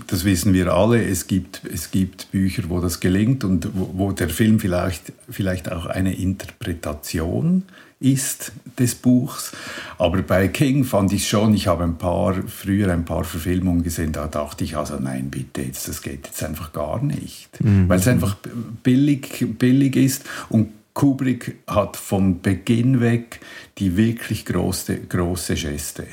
das 0.08 0.24
wissen 0.24 0.54
wir 0.54 0.74
alle, 0.74 1.04
es 1.04 1.28
gibt, 1.28 1.62
es 1.72 1.91
gibt 1.91 2.32
Bücher, 2.32 2.63
wo 2.67 2.80
das 2.80 3.02
gelingt 3.02 3.43
und 3.43 3.69
wo, 3.74 3.91
wo 3.93 4.12
der 4.13 4.30
Film 4.30 4.60
vielleicht, 4.60 5.12
vielleicht 5.30 5.72
auch 5.72 5.86
eine 5.86 6.15
Interpretation 6.15 7.63
ist 8.04 8.52
des 8.78 8.96
Buchs. 8.96 9.54
Aber 9.98 10.22
bei 10.22 10.48
King 10.50 10.84
fand 10.84 11.13
ich 11.13 11.28
schon, 11.28 11.54
ich 11.54 11.68
habe 11.68 11.84
ein 11.84 11.98
paar, 11.98 12.36
früher 12.48 12.92
ein 12.92 13.06
paar 13.06 13.24
Verfilmungen 13.24 13.84
gesehen, 13.84 14.12
da 14.12 14.28
dachte 14.28 14.63
ich, 14.63 14.76
also 14.76 14.98
nein, 15.00 15.30
bitte, 15.30 15.62
jetzt, 15.62 15.88
das 15.88 16.02
geht 16.02 16.28
jetzt 16.28 16.44
einfach 16.44 16.74
gar 16.74 17.02
nicht. 17.02 17.50
Mhm. 17.63 17.88
Weil 17.88 18.00
es 18.00 18.08
einfach 18.08 18.36
billig, 18.84 19.46
billig 19.58 19.96
ist 19.96 20.24
und 20.50 20.70
Kubrick 20.94 21.58
hat 21.66 21.98
von 21.98 22.42
Beginn 22.42 23.02
weg 23.02 23.39
die 23.80 23.98
wirklich 23.98 24.46
große, 24.46 24.98
große 25.10 25.56
Geste. 25.56 26.06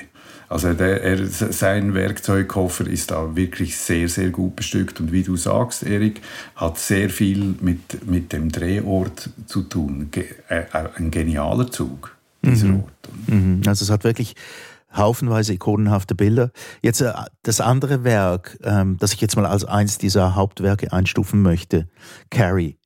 Also 0.51 0.75
der, 0.75 1.03
er, 1.03 1.27
sein 1.27 1.95
Werkzeugkoffer 1.95 2.89
ist 2.89 3.13
da 3.13 3.37
wirklich 3.37 3.77
sehr, 3.79 4.09
sehr 4.09 4.31
gut 4.31 4.57
bestückt. 4.57 4.99
Und 4.99 5.13
wie 5.13 5.23
du 5.23 5.37
sagst, 5.37 5.85
Erik, 5.85 6.21
hat 6.57 6.77
sehr 6.77 7.09
viel 7.09 7.55
mit, 7.61 8.05
mit 8.07 8.33
dem 8.33 8.51
Drehort 8.51 9.31
zu 9.47 9.63
tun. 9.63 10.09
Ge 10.11 10.27
äh, 10.49 10.65
ein 10.97 11.13
genialer 11.13 11.71
Zug, 11.71 12.17
dieser 12.43 12.67
mhm. 12.67 12.83
Ort. 12.83 13.09
Mhm. 13.29 13.63
Also 13.65 13.85
es 13.85 13.91
hat 13.91 14.03
wirklich 14.03 14.35
haufenweise 14.93 15.53
ikonenhafte 15.53 16.17
Bilder. 16.17 16.51
Jetzt 16.83 17.01
äh, 17.01 17.13
das 17.45 17.61
andere 17.61 18.03
Werk, 18.03 18.59
ähm, 18.65 18.97
das 18.99 19.13
ich 19.13 19.21
jetzt 19.21 19.37
mal 19.37 19.47
als 19.47 19.65
eins 19.65 19.99
dieser 19.99 20.35
Hauptwerke 20.35 20.93
einstufen 20.93 21.43
möchte, 21.43 21.89
Carrie 22.29 22.77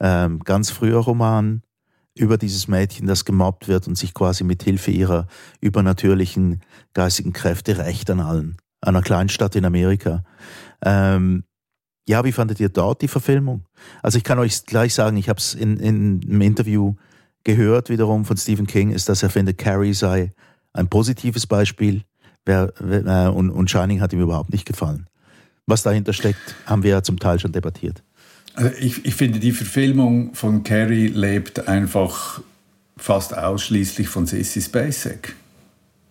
ähm, 0.00 0.40
ganz 0.40 0.70
früher 0.70 0.98
Roman 0.98 1.62
über 2.18 2.38
dieses 2.38 2.68
Mädchen, 2.68 3.06
das 3.06 3.24
gemobbt 3.24 3.68
wird 3.68 3.86
und 3.86 3.96
sich 3.96 4.14
quasi 4.14 4.44
mit 4.44 4.62
Hilfe 4.62 4.90
ihrer 4.90 5.26
übernatürlichen 5.60 6.60
geistigen 6.94 7.32
Kräfte 7.32 7.78
rächt 7.78 8.10
an 8.10 8.20
allen. 8.20 8.56
Einer 8.80 9.02
Kleinstadt 9.02 9.56
in 9.56 9.64
Amerika. 9.64 10.24
Ähm, 10.84 11.44
ja, 12.08 12.24
wie 12.24 12.32
fandet 12.32 12.60
ihr 12.60 12.68
dort 12.68 13.02
die 13.02 13.08
Verfilmung? 13.08 13.66
Also 14.02 14.18
ich 14.18 14.24
kann 14.24 14.38
euch 14.38 14.64
gleich 14.64 14.94
sagen, 14.94 15.16
ich 15.16 15.28
habe 15.28 15.38
es 15.38 15.54
in, 15.54 15.78
in 15.78 16.20
einem 16.24 16.40
Interview 16.40 16.94
gehört 17.44 17.90
wiederum 17.90 18.24
von 18.24 18.36
Stephen 18.36 18.66
King, 18.66 18.90
ist, 18.90 19.08
dass 19.08 19.22
er 19.22 19.30
findet, 19.30 19.58
Carrie 19.58 19.94
sei 19.94 20.32
ein 20.72 20.88
positives 20.88 21.46
Beispiel 21.46 22.02
wer, 22.48 22.72
wer, 22.80 23.34
und, 23.34 23.50
und 23.50 23.70
Shining 23.70 24.00
hat 24.00 24.12
ihm 24.12 24.20
überhaupt 24.20 24.50
nicht 24.50 24.66
gefallen. 24.66 25.06
Was 25.66 25.84
dahinter 25.84 26.12
steckt, 26.12 26.56
haben 26.66 26.82
wir 26.82 26.90
ja 26.90 27.02
zum 27.02 27.20
Teil 27.20 27.38
schon 27.38 27.52
debattiert. 27.52 28.02
Also 28.54 28.70
ich, 28.78 29.04
ich 29.04 29.14
finde, 29.14 29.38
die 29.38 29.52
Verfilmung 29.52 30.34
von 30.34 30.64
Carrie 30.64 31.08
lebt 31.08 31.68
einfach 31.68 32.40
fast 32.96 33.36
ausschließlich 33.36 34.08
von 34.08 34.26
Sissy 34.26 34.60
Spacek. 34.60 35.34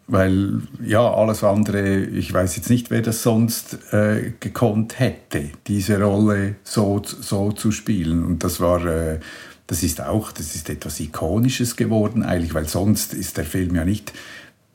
Weil 0.09 0.61
ja, 0.81 1.01
alles 1.01 1.43
andere, 1.43 1.99
ich 1.99 2.31
weiß 2.31 2.55
jetzt 2.55 2.69
nicht, 2.69 2.89
wer 2.91 3.01
das 3.01 3.23
sonst 3.23 3.77
äh, 3.91 4.31
gekonnt 4.39 4.99
hätte, 4.99 5.49
diese 5.67 6.01
Rolle 6.01 6.55
so, 6.63 7.01
so 7.03 7.51
zu 7.51 7.71
spielen. 7.71 8.23
Und 8.23 8.41
das 8.45 8.61
war, 8.61 8.85
äh, 8.85 9.19
das 9.67 9.83
ist 9.83 9.99
auch, 9.99 10.31
das 10.31 10.55
ist 10.55 10.69
etwas 10.69 11.01
Ikonisches 11.01 11.75
geworden 11.75 12.23
eigentlich, 12.23 12.53
weil 12.53 12.69
sonst 12.69 13.13
ist 13.13 13.35
der 13.35 13.43
Film 13.43 13.75
ja 13.75 13.83
nicht 13.83 14.13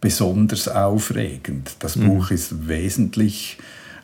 besonders 0.03 0.69
aufregend. 0.69 1.77
Das 1.79 1.97
mhm. 1.97 2.09
Buch 2.09 2.31
ist 2.31 2.69
wesentlich 2.69 3.57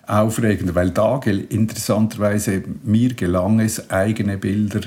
aufregend, 0.09 0.75
weil 0.75 0.91
da 0.91 1.21
interessanterweise 1.21 2.65
mir 2.83 3.15
gelang 3.15 3.61
es, 3.61 3.91
eigene 3.91 4.39
Bilder 4.39 4.81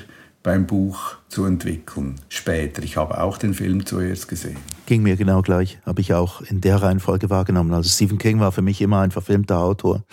beim 0.44 0.66
Buch 0.66 1.18
zu 1.30 1.46
entwickeln. 1.46 2.16
Später. 2.30 2.84
Ich 2.84 2.98
habe 2.98 3.22
auch 3.22 3.38
den 3.38 3.54
Film 3.54 3.86
zuerst 3.86 4.28
gesehen. 4.28 4.58
Ging 4.88 5.04
mir 5.04 5.16
genau 5.16 5.42
gleich, 5.42 5.80
habe 5.86 6.02
ich 6.02 6.14
auch 6.14 6.42
in 6.42 6.62
der 6.62 6.82
Reihenfolge 6.82 7.30
wahrgenommen. 7.30 7.74
Also 7.74 7.90
Stephen 7.90 8.18
King 8.18 8.40
war 8.40 8.52
für 8.52 8.62
mich 8.62 8.82
immer 8.82 9.02
ein 9.02 9.12
verfilmter 9.12 9.60
Autor, 9.60 10.04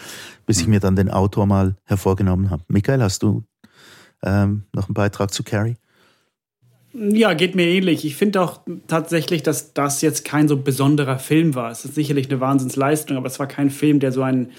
bis 0.47 0.59
ich 0.59 0.65
hm. 0.65 0.71
mir 0.71 0.81
dann 0.81 0.97
den 0.97 1.11
Autor 1.11 1.47
mal 1.47 1.77
hervorgenommen 1.85 2.51
habe. 2.51 2.63
Michael, 2.69 3.03
hast 3.03 3.23
du 3.23 3.45
ähm, 4.23 4.65
noch 4.75 4.89
einen 4.89 4.95
Beitrag 4.95 5.33
zu 5.33 5.43
Carrie? 5.43 5.77
Ja, 6.93 7.35
geht 7.35 7.55
mir 7.55 7.67
ähnlich. 7.67 8.05
Ich 8.05 8.17
finde 8.17 8.41
auch 8.41 8.61
tatsächlich, 8.87 9.43
dass 9.43 9.75
das 9.75 10.01
jetzt 10.01 10.25
kein 10.25 10.49
so 10.49 10.57
besonderer 10.57 11.19
Film 11.19 11.55
war. 11.55 11.71
Es 11.71 11.85
ist 11.85 11.95
sicherlich 11.95 12.31
eine 12.31 12.41
Wahnsinnsleistung, 12.41 13.17
aber 13.17 13.27
es 13.27 13.39
war 13.39 13.47
kein 13.47 13.71
Film, 13.71 14.01
der 14.01 14.11
so 14.11 14.23
ein, 14.23 14.37
ein 14.39 14.51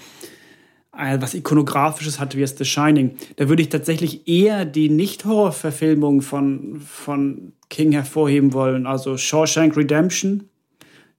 was 0.92 1.34
ikonografisches 1.34 2.18
hatte 2.18 2.36
wie 2.36 2.42
es 2.42 2.56
The 2.58 2.64
Shining. 2.64 3.16
Da 3.36 3.48
würde 3.48 3.62
ich 3.62 3.68
tatsächlich 3.68 4.26
eher 4.28 4.64
die 4.64 4.88
Nicht-Horror-Verfilmung 4.88 6.20
von, 6.20 6.80
von 6.80 7.52
King 7.68 7.92
hervorheben 7.92 8.52
wollen. 8.52 8.86
Also 8.86 9.16
Shawshank 9.16 9.76
Redemption, 9.76 10.44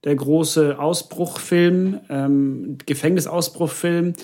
der 0.04 0.14
große 0.14 0.78
Ausbruchfilm, 0.78 2.00
ähm, 2.08 2.78
Gefängnisausbruchfilm 2.84 4.14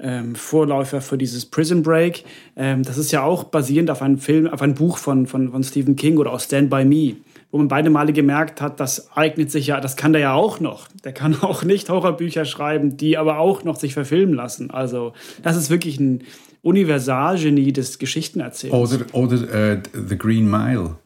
ähm, 0.00 0.34
Vorläufer 0.34 1.00
für 1.00 1.18
dieses 1.18 1.46
Prison 1.46 1.82
Break. 1.82 2.24
Ähm, 2.56 2.82
das 2.82 2.98
ist 2.98 3.10
ja 3.12 3.22
auch 3.22 3.44
basierend 3.44 3.90
auf 3.90 4.02
einem 4.02 4.18
Film, 4.18 4.46
auf 4.46 4.62
einem 4.62 4.74
Buch 4.74 4.98
von, 4.98 5.26
von, 5.26 5.50
von 5.50 5.64
Stephen 5.64 5.96
King 5.96 6.18
oder 6.18 6.32
auch 6.32 6.40
Stand 6.40 6.70
By 6.70 6.84
Me, 6.84 7.16
wo 7.50 7.58
man 7.58 7.68
beide 7.68 7.90
Male 7.90 8.12
gemerkt 8.12 8.60
hat, 8.60 8.80
das 8.80 9.10
eignet 9.16 9.50
sich 9.50 9.68
ja, 9.68 9.80
das 9.80 9.96
kann 9.96 10.12
der 10.12 10.22
ja 10.22 10.34
auch 10.34 10.60
noch. 10.60 10.88
Der 11.04 11.12
kann 11.12 11.36
auch 11.42 11.64
nicht 11.64 11.88
Horrorbücher 11.88 12.44
schreiben, 12.44 12.96
die 12.96 13.18
aber 13.18 13.38
auch 13.38 13.64
noch 13.64 13.76
sich 13.76 13.94
verfilmen 13.94 14.34
lassen. 14.34 14.70
Also 14.70 15.12
das 15.42 15.56
ist 15.56 15.70
wirklich 15.70 15.98
ein 15.98 16.22
Universalgenie 16.62 17.72
des 17.72 17.98
Geschichtenerzählens. 17.98 18.92
Oder, 18.92 19.14
oder 19.14 19.72
äh, 19.72 19.82
The 19.92 20.18
Green 20.18 20.50
Mile. 20.50 20.96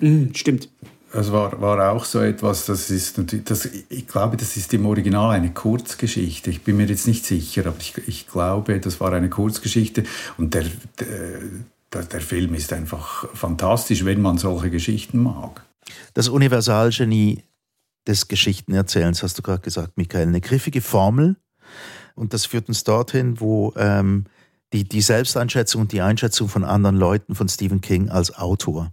Mm, 0.00 0.34
stimmt. 0.34 0.68
Das 1.12 1.30
war, 1.30 1.60
war 1.60 1.92
auch 1.92 2.06
so 2.06 2.20
etwas, 2.20 2.64
das 2.64 2.88
ist 2.88 3.20
das, 3.44 3.66
ich 3.66 4.06
glaube, 4.08 4.38
das 4.38 4.56
ist 4.56 4.72
im 4.72 4.86
Original 4.86 5.30
eine 5.30 5.52
Kurzgeschichte. 5.52 6.48
Ich 6.48 6.62
bin 6.62 6.78
mir 6.78 6.86
jetzt 6.86 7.06
nicht 7.06 7.26
sicher, 7.26 7.66
aber 7.66 7.76
ich, 7.78 7.94
ich 8.08 8.26
glaube, 8.26 8.80
das 8.80 8.98
war 8.98 9.12
eine 9.12 9.28
Kurzgeschichte 9.28 10.04
und 10.38 10.54
der, 10.54 10.64
der, 11.00 12.02
der 12.04 12.20
Film 12.22 12.54
ist 12.54 12.72
einfach 12.72 13.28
fantastisch, 13.34 14.06
wenn 14.06 14.22
man 14.22 14.38
solche 14.38 14.70
Geschichten 14.70 15.22
mag. 15.22 15.62
Das 16.14 16.28
Universalgenie 16.28 17.44
des 18.06 18.28
Geschichtenerzählens, 18.28 19.22
hast 19.22 19.38
du 19.38 19.42
gerade 19.42 19.60
gesagt, 19.60 19.96
Michael, 19.96 20.28
eine 20.28 20.40
griffige 20.40 20.80
Formel. 20.80 21.36
Und 22.14 22.34
das 22.34 22.46
führt 22.46 22.68
uns 22.68 22.84
dorthin, 22.84 23.40
wo 23.40 23.72
ähm, 23.76 24.24
die, 24.72 24.84
die 24.84 25.02
Selbsteinschätzung 25.02 25.82
und 25.82 25.92
die 25.92 26.00
Einschätzung 26.00 26.48
von 26.48 26.64
anderen 26.64 26.96
Leuten 26.96 27.34
von 27.34 27.48
Stephen 27.48 27.80
King 27.80 28.08
als 28.08 28.34
Autor. 28.34 28.92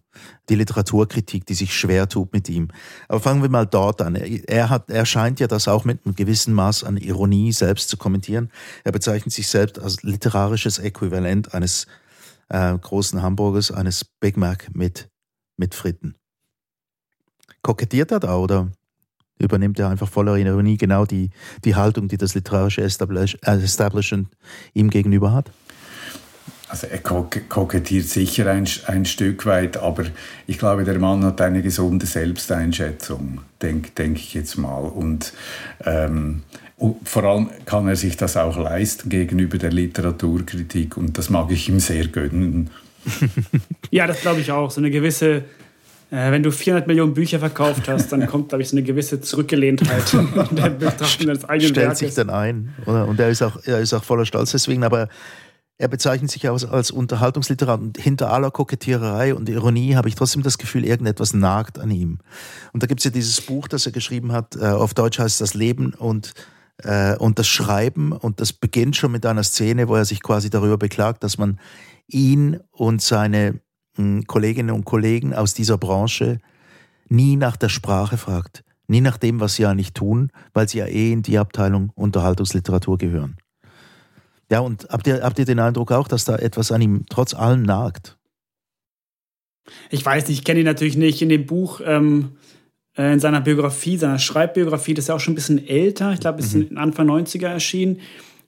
Die 0.49 0.55
Literaturkritik, 0.55 1.45
die 1.45 1.53
sich 1.53 1.73
schwer 1.73 2.09
tut 2.09 2.33
mit 2.33 2.49
ihm. 2.49 2.67
Aber 3.07 3.19
fangen 3.19 3.41
wir 3.41 3.49
mal 3.49 3.65
dort 3.65 4.01
an. 4.01 4.15
Er, 4.15 4.69
hat, 4.69 4.89
er 4.89 5.05
scheint 5.05 5.39
ja 5.39 5.47
das 5.47 5.67
auch 5.67 5.85
mit 5.85 6.05
einem 6.05 6.15
gewissen 6.15 6.53
Maß 6.53 6.83
an 6.83 6.97
Ironie 6.97 7.53
selbst 7.53 7.89
zu 7.89 7.97
kommentieren. 7.97 8.51
Er 8.83 8.91
bezeichnet 8.91 9.33
sich 9.33 9.47
selbst 9.47 9.79
als 9.79 10.03
literarisches 10.03 10.79
Äquivalent 10.79 11.53
eines 11.53 11.87
äh, 12.49 12.77
großen 12.77 13.21
Hamburgers, 13.21 13.71
eines 13.71 14.03
Big 14.03 14.35
Mac 14.35 14.67
mit, 14.73 15.09
mit 15.55 15.75
Fritten. 15.75 16.15
Kokettiert 17.61 18.11
er 18.11 18.19
da 18.19 18.37
oder 18.37 18.69
übernimmt 19.37 19.79
er 19.79 19.89
einfach 19.89 20.09
voller 20.09 20.35
Ironie 20.35 20.77
genau 20.77 21.05
die, 21.05 21.29
die 21.63 21.75
Haltung, 21.75 22.09
die 22.09 22.17
das 22.17 22.35
literarische 22.35 22.81
Establishment 22.81 24.27
ihm 24.73 24.89
gegenüber 24.89 25.31
hat? 25.31 25.51
Also 26.69 26.85
er 26.85 26.99
kokettiert 26.99 28.05
sicher 28.05 28.45
ein, 28.45 28.67
ein 28.85 29.05
Stück 29.05 29.47
weit, 29.47 29.77
aber 29.77 30.03
ich 30.45 30.59
glaube, 30.59 30.83
der 30.83 30.99
Mann 30.99 31.25
hat 31.25 31.41
eine 31.41 31.63
gesunde 31.63 32.05
Selbsteinschätzung, 32.05 33.41
denke 33.59 33.89
denk 33.97 34.17
ich 34.17 34.35
jetzt 34.35 34.55
mal. 34.55 34.83
Und 34.83 35.33
ähm, 35.83 36.43
vor 37.03 37.23
allem 37.23 37.49
kann 37.65 37.87
er 37.87 37.95
sich 37.95 38.17
das 38.17 38.37
auch 38.37 38.55
leisten 38.55 39.09
gegenüber 39.09 39.57
der 39.57 39.71
Literaturkritik 39.71 40.95
und 40.95 41.17
das 41.17 41.31
mag 41.31 41.49
ich 41.49 41.67
ihm 41.69 41.79
sehr 41.79 42.07
gönnen. 42.07 42.69
ja, 43.89 44.05
das 44.05 44.21
glaube 44.21 44.41
ich 44.41 44.51
auch. 44.51 44.69
So 44.69 44.79
eine 44.79 44.91
gewisse, 44.91 45.37
äh, 46.11 46.31
wenn 46.31 46.43
du 46.43 46.51
400 46.51 46.85
Millionen 46.85 47.15
Bücher 47.15 47.39
verkauft 47.39 47.87
hast, 47.87 48.11
dann 48.11 48.27
kommt, 48.27 48.49
glaube 48.49 48.61
ich, 48.61 48.69
so 48.69 48.77
eine 48.77 48.83
gewisse 48.83 49.21
Zurückgelehntheit 49.21 50.13
in 50.13 50.55
der 50.55 50.69
Betrachtung 50.69 51.25
deines 51.25 51.45
eigenen 51.45 51.71
Stellt 51.71 51.87
Werkes. 51.87 51.99
sich 51.99 52.13
dann 52.13 52.29
ein. 52.29 52.75
Oder? 52.85 53.07
Und 53.07 53.19
er 53.19 53.29
ist, 53.29 53.41
auch, 53.41 53.57
er 53.65 53.79
ist 53.79 53.93
auch 53.93 54.03
voller 54.03 54.27
Stolz 54.27 54.51
deswegen, 54.51 54.83
aber 54.83 55.09
er 55.79 55.87
bezeichnet 55.87 56.29
sich 56.29 56.47
als, 56.47 56.65
als 56.65 56.91
Unterhaltungsliterat 56.91 57.79
und 57.79 57.97
hinter 57.97 58.31
aller 58.33 58.51
Kokettiererei 58.51 59.33
und 59.33 59.47
Ironie 59.47 59.95
habe 59.95 60.09
ich 60.09 60.15
trotzdem 60.15 60.43
das 60.43 60.57
Gefühl, 60.57 60.83
irgendetwas 60.83 61.33
nagt 61.33 61.79
an 61.79 61.89
ihm. 61.89 62.19
Und 62.73 62.83
da 62.83 62.87
gibt 62.87 62.99
es 62.99 63.05
ja 63.05 63.11
dieses 63.11 63.39
Buch, 63.39 63.69
das 63.69 63.85
er 63.85 63.93
geschrieben 63.93 64.33
hat, 64.33 64.57
äh, 64.57 64.65
auf 64.65 64.93
Deutsch 64.93 65.19
heißt 65.19 65.39
das 65.39 65.53
Leben 65.53 65.93
und, 65.93 66.33
äh, 66.83 67.15
und 67.15 67.39
das 67.39 67.47
Schreiben 67.47 68.11
und 68.11 68.41
das 68.41 68.51
beginnt 68.51 68.97
schon 68.97 69.13
mit 69.13 69.25
einer 69.25 69.43
Szene, 69.43 69.87
wo 69.87 69.95
er 69.95 70.03
sich 70.03 70.21
quasi 70.21 70.49
darüber 70.49 70.77
beklagt, 70.77 71.23
dass 71.23 71.37
man 71.37 71.61
ihn 72.07 72.59
und 72.71 73.01
seine 73.01 73.61
mh, 73.95 74.03
hm, 74.03 74.27
Kolleginnen 74.27 74.75
und 74.75 74.83
Kollegen 74.83 75.33
aus 75.33 75.53
dieser 75.53 75.77
Branche 75.77 76.39
nie 77.07 77.37
nach 77.37 77.55
der 77.55 77.69
Sprache 77.69 78.17
fragt, 78.17 78.65
nie 78.87 78.99
nach 78.99 79.17
dem, 79.17 79.39
was 79.39 79.55
sie 79.55 79.61
ja 79.61 79.73
nicht 79.73 79.95
tun, 79.95 80.29
weil 80.53 80.67
sie 80.67 80.79
ja 80.79 80.87
eh 80.87 81.13
in 81.13 81.21
die 81.21 81.37
Abteilung 81.37 81.93
Unterhaltungsliteratur 81.95 82.97
gehören. 82.97 83.37
Ja, 84.51 84.59
und 84.61 84.87
habt 84.89 85.05
ihr, 85.07 85.21
habt 85.21 85.37
ihr 85.39 85.45
den 85.45 85.59
Eindruck 85.59 85.91
auch, 85.91 86.07
dass 86.07 86.25
da 86.25 86.35
etwas 86.35 86.71
an 86.71 86.81
ihm 86.81 87.05
trotz 87.09 87.33
allem 87.33 87.61
nagt? 87.63 88.17
Ich 89.89 90.03
weiß 90.03 90.27
nicht, 90.27 90.39
ich 90.39 90.45
kenne 90.45 90.61
ihn 90.61 90.65
natürlich 90.65 90.97
nicht. 90.97 91.21
In 91.21 91.29
dem 91.29 91.45
Buch, 91.45 91.81
ähm, 91.85 92.37
äh, 92.97 93.13
in 93.13 93.19
seiner 93.19 93.41
Biografie, 93.41 93.97
seiner 93.97 94.17
Schreibbiografie, 94.17 94.95
das 94.95 95.03
ist 95.03 95.09
ja 95.09 95.15
auch 95.15 95.19
schon 95.19 95.33
ein 95.33 95.35
bisschen 95.35 95.65
älter, 95.65 96.13
ich 96.13 96.19
glaube, 96.19 96.39
ist 96.39 96.55
mhm. 96.55 96.77
Anfang 96.77 97.07
90er 97.07 97.47
erschienen, 97.47 97.99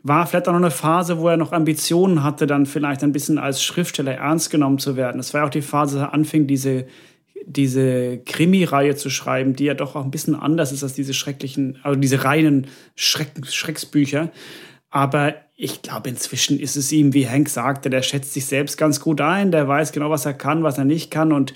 war 0.04 0.26
vielleicht 0.26 0.48
auch 0.48 0.54
noch 0.54 0.60
eine 0.60 0.72
Phase, 0.72 1.20
wo 1.20 1.28
er 1.28 1.38
noch 1.38 1.52
Ambitionen 1.52 2.24
hatte, 2.24 2.48
dann 2.48 2.66
vielleicht 2.66 3.04
ein 3.04 3.12
bisschen 3.12 3.38
als 3.38 3.64
Schriftsteller 3.64 4.16
ernst 4.16 4.50
genommen 4.50 4.80
zu 4.80 4.96
werden. 4.96 5.18
Das 5.18 5.34
war 5.34 5.42
ja 5.42 5.48
auch 5.48 5.52
die 5.52 5.62
Phase, 5.62 5.96
dass 5.96 6.08
er 6.08 6.14
anfing, 6.14 6.48
diese, 6.48 6.88
diese 7.46 8.18
Krimi-Reihe 8.26 8.96
zu 8.96 9.12
schreiben, 9.12 9.56
die 9.56 9.66
ja 9.66 9.76
doch 9.76 9.96
auch 9.96 10.04
ein 10.04 10.10
bisschen 10.10 10.34
anders 10.34 10.72
ist 10.72 10.82
als 10.84 10.94
diese 10.94 11.14
schrecklichen, 11.14 11.78
also 11.84 12.00
diese 12.00 12.24
reinen 12.24 12.68
Schreck 12.96 13.32
Schrecksbücher. 13.46 14.32
Aber 14.90 15.36
ich 15.63 15.84
glaube, 15.84 16.10
inzwischen 16.10 16.60
ist 16.60 16.76
es 16.76 16.91
ihm, 16.91 17.13
wie 17.13 17.30
Hank 17.30 17.47
sagte, 17.47 17.91
der 17.91 18.02
schätzt 18.02 18.34
sich 18.34 18.47
selbst 18.47 18.80
ganz 18.80 19.00
gut 19.00 19.21
ein, 19.21 19.52
der 19.52 19.67
weiß 19.67 19.91
genau, 19.91 20.10
was 20.10 20.26
er 20.26 20.34
kann, 20.34 20.63
was 20.63 20.80
er 20.80 20.86
nicht 20.86 21.12
kann. 21.12 21.32
Und 21.32 21.54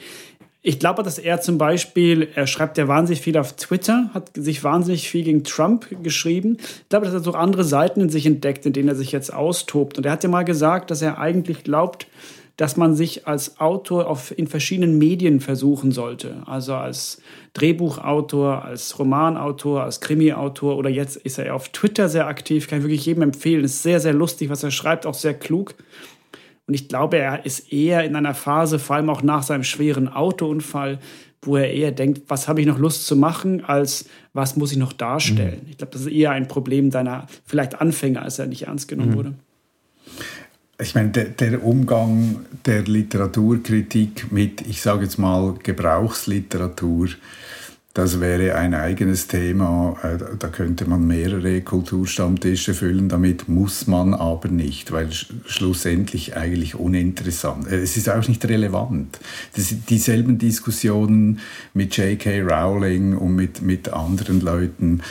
ich 0.61 0.77
glaube, 0.77 1.01
dass 1.01 1.17
er 1.17 1.41
zum 1.41 1.57
Beispiel, 1.57 2.27
er 2.35 2.45
schreibt 2.45 2.77
ja 2.77 2.87
wahnsinnig 2.87 3.21
viel 3.21 3.35
auf 3.35 3.53
Twitter, 3.53 4.11
hat 4.13 4.29
sich 4.35 4.63
wahnsinnig 4.63 5.09
viel 5.09 5.23
gegen 5.23 5.43
Trump 5.43 5.87
geschrieben. 6.03 6.57
Ich 6.59 6.89
glaube, 6.89 7.07
dass 7.07 7.15
er 7.15 7.21
so 7.21 7.31
andere 7.33 7.63
Seiten 7.63 7.99
in 7.99 8.09
sich 8.09 8.27
entdeckt, 8.27 8.67
in 8.67 8.73
denen 8.73 8.89
er 8.89 8.95
sich 8.95 9.11
jetzt 9.11 9.33
austobt. 9.33 9.97
Und 9.97 10.05
er 10.05 10.11
hat 10.11 10.21
ja 10.21 10.29
mal 10.29 10.45
gesagt, 10.45 10.91
dass 10.91 11.01
er 11.01 11.17
eigentlich 11.17 11.63
glaubt, 11.63 12.05
dass 12.57 12.77
man 12.77 12.95
sich 12.95 13.27
als 13.27 13.59
Autor 13.59 14.07
auf, 14.07 14.37
in 14.37 14.47
verschiedenen 14.47 14.97
Medien 14.97 15.41
versuchen 15.41 15.91
sollte. 15.91 16.41
Also 16.45 16.73
als 16.73 17.21
Drehbuchautor, 17.53 18.63
als 18.63 18.97
Romanautor, 18.97 19.83
als 19.83 19.99
Krimiautor 19.99 20.77
oder 20.77 20.89
jetzt 20.89 21.17
ist 21.17 21.37
er 21.37 21.53
auf 21.53 21.69
Twitter 21.69 22.07
sehr 22.07 22.27
aktiv, 22.27 22.67
kann 22.67 22.79
ich 22.79 22.85
wirklich 22.85 23.05
jedem 23.05 23.23
empfehlen. 23.23 23.65
Ist 23.65 23.83
sehr, 23.83 23.99
sehr 23.99 24.13
lustig, 24.13 24.49
was 24.49 24.63
er 24.63 24.71
schreibt, 24.71 25.05
auch 25.05 25.13
sehr 25.13 25.33
klug. 25.33 25.75
Und 26.67 26.73
ich 26.73 26.87
glaube, 26.87 27.17
er 27.17 27.45
ist 27.45 27.71
eher 27.71 28.05
in 28.05 28.15
einer 28.15 28.33
Phase, 28.33 28.79
vor 28.79 28.95
allem 28.95 29.09
auch 29.09 29.21
nach 29.21 29.43
seinem 29.43 29.63
schweren 29.63 30.07
Autounfall, 30.07 30.99
wo 31.41 31.57
er 31.57 31.71
eher 31.71 31.91
denkt, 31.91 32.23
was 32.27 32.47
habe 32.47 32.61
ich 32.61 32.67
noch 32.67 32.79
Lust 32.79 33.05
zu 33.05 33.15
machen, 33.15 33.63
als 33.63 34.05
was 34.33 34.55
muss 34.55 34.71
ich 34.71 34.77
noch 34.77 34.93
darstellen. 34.93 35.61
Mhm. 35.63 35.69
Ich 35.69 35.77
glaube, 35.77 35.91
das 35.91 36.01
ist 36.01 36.11
eher 36.11 36.31
ein 36.31 36.47
Problem 36.47 36.89
deiner 36.89 37.27
vielleicht 37.45 37.79
Anfänger, 37.81 38.23
als 38.23 38.39
er 38.39 38.47
nicht 38.47 38.63
ernst 38.63 38.87
genommen 38.87 39.11
mhm. 39.11 39.15
wurde 39.15 39.35
ich 40.79 40.95
meine, 40.95 41.09
der, 41.09 41.25
der, 41.25 41.63
Umgang 41.63 42.45
der 42.65 42.83
Literaturkritik 42.83 44.31
mit, 44.31 44.61
ich 44.61 44.81
sage 44.81 45.03
jetzt 45.03 45.17
mal, 45.17 45.55
Gebrauchsliteratur, 45.63 47.09
das 47.95 48.19
wäre 48.19 48.55
ein 48.55 48.73
eigenes 48.73 49.27
Thema. 49.27 49.95
Äh, 50.03 50.35
da 50.37 50.49
könnte 50.49 50.83
man 50.85 51.07
mehrere 51.07 51.61
Kulturstammtische 51.61 52.73
füllen. 52.73 53.07
Damit 53.07 53.47
muss 53.47 53.87
man 53.87 54.13
aber 54.13 54.49
nicht, 54.49 54.91
weil 54.91 55.09
schlussendlich 55.13 56.35
eigentlich 56.35 56.75
uninteressant. 56.75 57.71
Äh, 57.71 57.77
es 57.77 57.95
ist 57.95 58.09
auch 58.09 58.27
nicht 58.27 58.43
relevant. 58.43 59.17
Dieselben 59.55 60.37
Diskussionen 60.37 61.39
mit 61.73 61.95
J.K. 61.95 62.41
Rowling 62.41 63.15
und 63.15 63.33
mit, 63.33 63.61
mit 63.61 63.87
anderen 63.93 64.41
Leuten 64.41 65.01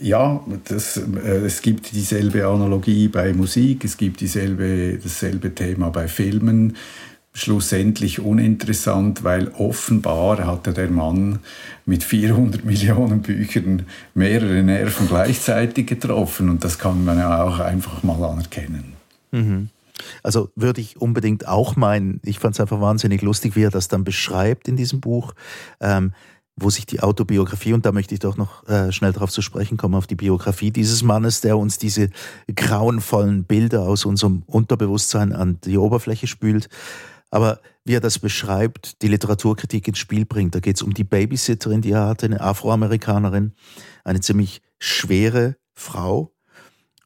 ja, 0.00 0.44
das, 0.64 0.96
äh, 0.96 1.44
es 1.44 1.62
gibt 1.62 1.92
dieselbe 1.92 2.46
Analogie 2.46 3.08
bei 3.08 3.32
Musik, 3.32 3.84
es 3.84 3.96
gibt 3.96 4.20
dieselbe, 4.20 4.98
dasselbe 5.02 5.54
Thema 5.54 5.90
bei 5.90 6.08
Filmen. 6.08 6.76
Schlussendlich 7.32 8.20
uninteressant, 8.20 9.22
weil 9.22 9.48
offenbar 9.48 10.46
hatte 10.46 10.72
der 10.72 10.88
Mann 10.88 11.40
mit 11.84 12.02
400 12.02 12.64
Millionen 12.64 13.20
Büchern 13.20 13.82
mehrere 14.14 14.62
Nerven 14.62 15.06
gleichzeitig 15.08 15.86
getroffen 15.86 16.48
und 16.48 16.64
das 16.64 16.78
kann 16.78 17.04
man 17.04 17.18
ja 17.18 17.42
auch 17.42 17.60
einfach 17.60 18.02
mal 18.02 18.22
anerkennen. 18.24 18.94
Mhm. 19.32 19.68
Also 20.22 20.50
würde 20.56 20.80
ich 20.80 21.00
unbedingt 21.00 21.46
auch 21.46 21.76
meinen, 21.76 22.20
ich 22.24 22.38
fand 22.38 22.54
es 22.54 22.60
einfach 22.60 22.80
wahnsinnig 22.80 23.22
lustig, 23.22 23.56
wie 23.56 23.64
er 23.64 23.70
das 23.70 23.88
dann 23.88 24.04
beschreibt 24.04 24.68
in 24.68 24.76
diesem 24.76 25.00
Buch. 25.00 25.34
Ähm, 25.80 26.12
wo 26.58 26.70
sich 26.70 26.86
die 26.86 27.00
Autobiografie, 27.00 27.74
und 27.74 27.84
da 27.84 27.92
möchte 27.92 28.14
ich 28.14 28.20
doch 28.20 28.36
noch 28.36 28.66
äh, 28.66 28.90
schnell 28.90 29.12
darauf 29.12 29.30
zu 29.30 29.42
sprechen 29.42 29.76
kommen, 29.76 29.94
auf 29.94 30.06
die 30.06 30.16
Biografie 30.16 30.70
dieses 30.70 31.02
Mannes, 31.02 31.42
der 31.42 31.58
uns 31.58 31.78
diese 31.78 32.08
grauenvollen 32.54 33.44
Bilder 33.44 33.82
aus 33.82 34.06
unserem 34.06 34.42
Unterbewusstsein 34.46 35.32
an 35.34 35.60
die 35.62 35.76
Oberfläche 35.76 36.26
spült. 36.26 36.68
Aber 37.30 37.60
wie 37.84 37.94
er 37.94 38.00
das 38.00 38.18
beschreibt, 38.18 39.02
die 39.02 39.08
Literaturkritik 39.08 39.86
ins 39.86 39.98
Spiel 39.98 40.24
bringt. 40.24 40.54
Da 40.54 40.60
geht 40.60 40.76
es 40.76 40.82
um 40.82 40.94
die 40.94 41.04
Babysitterin, 41.04 41.82
die 41.82 41.92
er 41.92 42.06
hatte, 42.06 42.26
eine 42.26 42.40
Afroamerikanerin, 42.40 43.52
eine 44.02 44.20
ziemlich 44.20 44.62
schwere 44.78 45.56
Frau. 45.74 46.34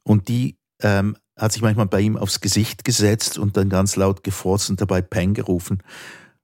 Und 0.04 0.28
die 0.28 0.58
ähm, 0.80 1.16
hat 1.36 1.52
sich 1.52 1.62
manchmal 1.62 1.86
bei 1.86 2.00
ihm 2.00 2.16
aufs 2.16 2.40
Gesicht 2.40 2.84
gesetzt 2.84 3.38
und 3.38 3.56
dann 3.56 3.68
ganz 3.68 3.96
laut 3.96 4.22
gefurzt 4.22 4.70
und 4.70 4.80
dabei 4.80 5.02
Peng 5.02 5.34
gerufen. 5.34 5.82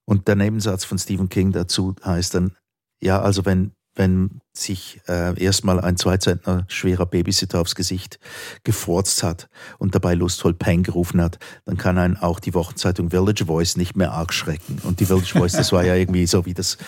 Und 0.05 0.29
der 0.29 0.37
Nebensatz 0.37 0.85
von 0.85 0.99
Stephen 0.99 1.29
King 1.29 1.53
dazu 1.53 1.95
heißt 2.05 2.35
dann, 2.35 2.57
ja, 3.01 3.21
also 3.21 3.45
wenn, 3.45 3.73
wenn 3.95 4.41
sich 4.53 5.01
äh, 5.09 5.43
erstmal 5.43 5.81
ein 5.81 5.97
zwei 5.97 6.19
Zentner 6.19 6.65
schwerer 6.69 7.07
Babysitter 7.07 7.61
aufs 7.61 7.75
Gesicht 7.75 8.19
gefurzt 8.65 9.23
hat 9.23 9.49
und 9.79 9.95
dabei 9.95 10.15
lustvoll 10.15 10.55
Peng 10.55 10.83
gerufen 10.83 11.21
hat, 11.21 11.39
dann 11.65 11.77
kann 11.77 11.99
einen 11.99 12.17
auch 12.17 12.41
die 12.41 12.55
Wochenzeitung 12.55 13.11
Village 13.11 13.47
Voice 13.47 13.77
nicht 13.77 13.97
mehr 13.97 14.13
arg 14.13 14.33
schrecken. 14.33 14.81
Und 14.85 15.01
die 15.01 15.07
Village 15.07 15.33
Voice, 15.39 15.53
das 15.53 15.73
war 15.73 15.85
ja 15.85 15.95
irgendwie 15.95 16.27
so 16.27 16.47
wie 16.47 16.55
das, 16.55 16.79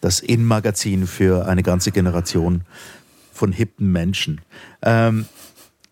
das 0.00 0.20
In-Magazin 0.20 1.06
für 1.06 1.46
eine 1.46 1.62
ganze 1.62 1.92
Generation 1.92 2.64
von 3.32 3.52
hippen 3.52 3.92
Menschen. 3.92 4.40
Ähm, 4.82 5.26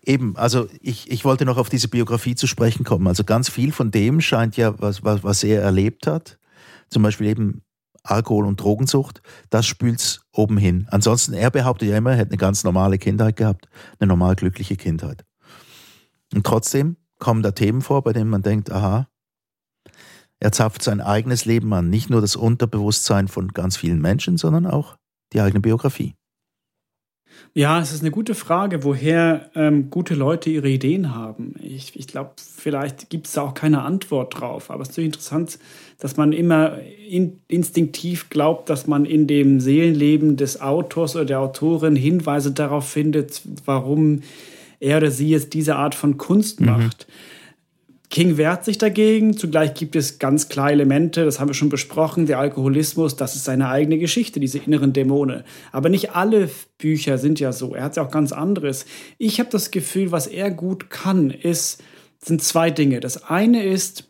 eben, 0.03 0.35
also 0.35 0.67
ich, 0.81 1.09
ich 1.11 1.25
wollte 1.25 1.45
noch 1.45 1.57
auf 1.57 1.69
diese 1.69 1.87
Biografie 1.87 2.35
zu 2.35 2.47
sprechen 2.47 2.83
kommen. 2.83 3.07
Also 3.07 3.23
ganz 3.23 3.49
viel 3.49 3.71
von 3.71 3.91
dem 3.91 4.21
scheint 4.21 4.57
ja, 4.57 4.79
was, 4.79 5.03
was, 5.03 5.23
was 5.23 5.43
er 5.43 5.61
erlebt 5.61 6.07
hat. 6.07 6.37
Zum 6.89 7.03
Beispiel 7.03 7.27
eben 7.27 7.61
Alkohol- 8.05 8.45
und 8.45 8.61
Drogensucht, 8.61 9.21
das 9.49 9.65
spült's 9.65 10.21
oben 10.31 10.57
hin. 10.57 10.87
Ansonsten, 10.89 11.33
er 11.33 11.51
behauptet 11.51 11.89
ja 11.89 11.97
immer, 11.97 12.11
er 12.11 12.17
hätte 12.17 12.31
eine 12.31 12.37
ganz 12.37 12.63
normale 12.63 12.97
Kindheit 12.97 13.35
gehabt, 13.35 13.67
eine 13.99 14.07
normal 14.07 14.35
glückliche 14.35 14.77
Kindheit. 14.77 15.25
Und 16.33 16.45
trotzdem 16.45 16.97
kommen 17.19 17.43
da 17.43 17.51
Themen 17.51 17.81
vor, 17.81 18.03
bei 18.03 18.13
denen 18.13 18.29
man 18.29 18.41
denkt, 18.41 18.71
aha, 18.71 19.07
er 20.39 20.51
zapft 20.51 20.83
sein 20.83 21.01
eigenes 21.01 21.45
Leben 21.45 21.73
an, 21.73 21.89
nicht 21.89 22.09
nur 22.09 22.21
das 22.21 22.35
Unterbewusstsein 22.35 23.27
von 23.27 23.49
ganz 23.49 23.77
vielen 23.77 24.01
Menschen, 24.01 24.37
sondern 24.37 24.67
auch 24.67 24.97
die 25.33 25.41
eigene 25.41 25.61
Biografie. 25.61 26.15
Ja, 27.53 27.79
es 27.79 27.93
ist 27.93 28.01
eine 28.01 28.11
gute 28.11 28.35
Frage, 28.35 28.83
woher 28.83 29.49
ähm, 29.55 29.89
gute 29.89 30.13
Leute 30.13 30.49
ihre 30.49 30.67
Ideen 30.67 31.15
haben. 31.15 31.55
Ich, 31.61 31.97
ich 31.97 32.05
glaube, 32.05 32.31
vielleicht 32.35 33.09
gibt 33.09 33.27
es 33.27 33.33
da 33.33 33.43
auch 33.43 33.53
keine 33.53 33.83
Antwort 33.83 34.39
drauf. 34.39 34.69
Aber 34.69 34.81
es 34.81 34.89
ist 34.89 34.93
natürlich 34.93 35.13
interessant, 35.13 35.59
dass 35.99 36.17
man 36.17 36.33
immer 36.33 36.79
in, 37.07 37.39
instinktiv 37.47 38.29
glaubt, 38.29 38.69
dass 38.69 38.87
man 38.87 39.05
in 39.05 39.25
dem 39.25 39.61
Seelenleben 39.61 40.35
des 40.35 40.59
Autors 40.59 41.15
oder 41.15 41.23
der 41.23 41.39
Autorin 41.39 41.95
Hinweise 41.95 42.51
darauf 42.51 42.89
findet, 42.89 43.41
warum 43.63 44.21
er 44.81 44.97
oder 44.97 45.11
sie 45.11 45.29
jetzt 45.29 45.53
diese 45.53 45.77
Art 45.77 45.95
von 45.95 46.17
Kunst 46.17 46.59
mhm. 46.59 46.65
macht. 46.65 47.07
King 48.09 48.37
wehrt 48.37 48.65
sich 48.65 48.77
dagegen. 48.77 49.37
Zugleich 49.37 49.73
gibt 49.73 49.95
es 49.95 50.19
ganz 50.19 50.49
klar 50.49 50.71
Elemente, 50.71 51.25
das 51.25 51.39
haben 51.39 51.49
wir 51.49 51.53
schon 51.53 51.69
besprochen, 51.69 52.25
der 52.25 52.39
Alkoholismus, 52.39 53.15
das 53.15 53.35
ist 53.35 53.45
seine 53.45 53.69
eigene 53.69 53.97
Geschichte, 53.97 54.39
diese 54.39 54.59
inneren 54.59 54.93
Dämonen. 54.93 55.43
Aber 55.71 55.89
nicht 55.89 56.15
alle 56.15 56.49
Bücher 56.77 57.17
sind 57.17 57.39
ja 57.39 57.51
so. 57.51 57.75
Er 57.75 57.83
hat 57.83 57.95
ja 57.95 58.03
auch 58.03 58.11
ganz 58.11 58.31
anderes. 58.31 58.85
Ich 59.17 59.39
habe 59.39 59.49
das 59.49 59.71
Gefühl, 59.71 60.11
was 60.11 60.27
er 60.27 60.51
gut 60.51 60.89
kann, 60.89 61.31
ist, 61.31 61.83
sind 62.23 62.41
zwei 62.41 62.71
Dinge. 62.71 62.99
Das 62.99 63.23
eine 63.23 63.63
ist, 63.63 64.09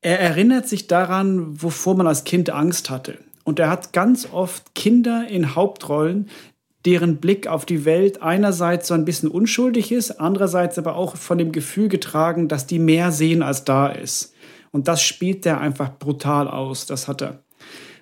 er 0.00 0.20
erinnert 0.20 0.68
sich 0.68 0.86
daran, 0.86 1.60
wovor 1.62 1.96
man 1.96 2.06
als 2.06 2.24
Kind 2.24 2.50
Angst 2.50 2.90
hatte. 2.90 3.18
Und 3.44 3.58
er 3.58 3.70
hat 3.70 3.92
ganz 3.92 4.28
oft 4.32 4.74
Kinder 4.74 5.26
in 5.28 5.54
Hauptrollen, 5.54 6.28
deren 6.86 7.16
Blick 7.16 7.48
auf 7.48 7.66
die 7.66 7.84
Welt 7.84 8.22
einerseits 8.22 8.88
so 8.88 8.94
ein 8.94 9.04
bisschen 9.04 9.28
unschuldig 9.28 9.90
ist, 9.90 10.12
andererseits 10.20 10.78
aber 10.78 10.94
auch 10.96 11.16
von 11.16 11.36
dem 11.36 11.50
Gefühl 11.50 11.88
getragen, 11.88 12.48
dass 12.48 12.66
die 12.66 12.78
mehr 12.78 13.10
sehen, 13.10 13.42
als 13.42 13.64
da 13.64 13.88
ist. 13.88 14.34
Und 14.70 14.88
das 14.88 15.02
spielt 15.02 15.44
er 15.44 15.60
einfach 15.60 15.98
brutal 15.98 16.48
aus, 16.48 16.86
das 16.86 17.08
hat 17.08 17.22
er. 17.22 17.40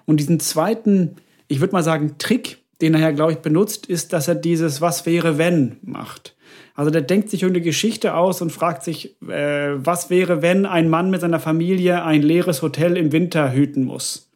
Und 0.04 0.20
diesen 0.20 0.38
zweiten, 0.38 1.16
ich 1.48 1.60
würde 1.60 1.72
mal 1.72 1.82
sagen, 1.82 2.16
Trick, 2.18 2.58
den 2.82 2.94
er 2.94 3.00
ja, 3.00 3.10
glaube 3.12 3.32
ich, 3.32 3.38
benutzt, 3.38 3.86
ist, 3.86 4.12
dass 4.12 4.28
er 4.28 4.34
dieses 4.34 4.82
Was 4.82 5.06
wäre, 5.06 5.38
wenn 5.38 5.78
macht. 5.82 6.36
Also 6.74 6.90
der 6.90 7.02
denkt 7.02 7.30
sich 7.30 7.44
eine 7.44 7.60
Geschichte 7.60 8.14
aus 8.14 8.42
und 8.42 8.50
fragt 8.50 8.82
sich, 8.82 9.16
äh, 9.22 9.74
was 9.76 10.10
wäre, 10.10 10.42
wenn 10.42 10.66
ein 10.66 10.90
Mann 10.90 11.08
mit 11.10 11.20
seiner 11.20 11.40
Familie 11.40 12.02
ein 12.02 12.20
leeres 12.20 12.60
Hotel 12.60 12.96
im 12.96 13.12
Winter 13.12 13.52
hüten 13.52 13.84
muss. 13.84 14.28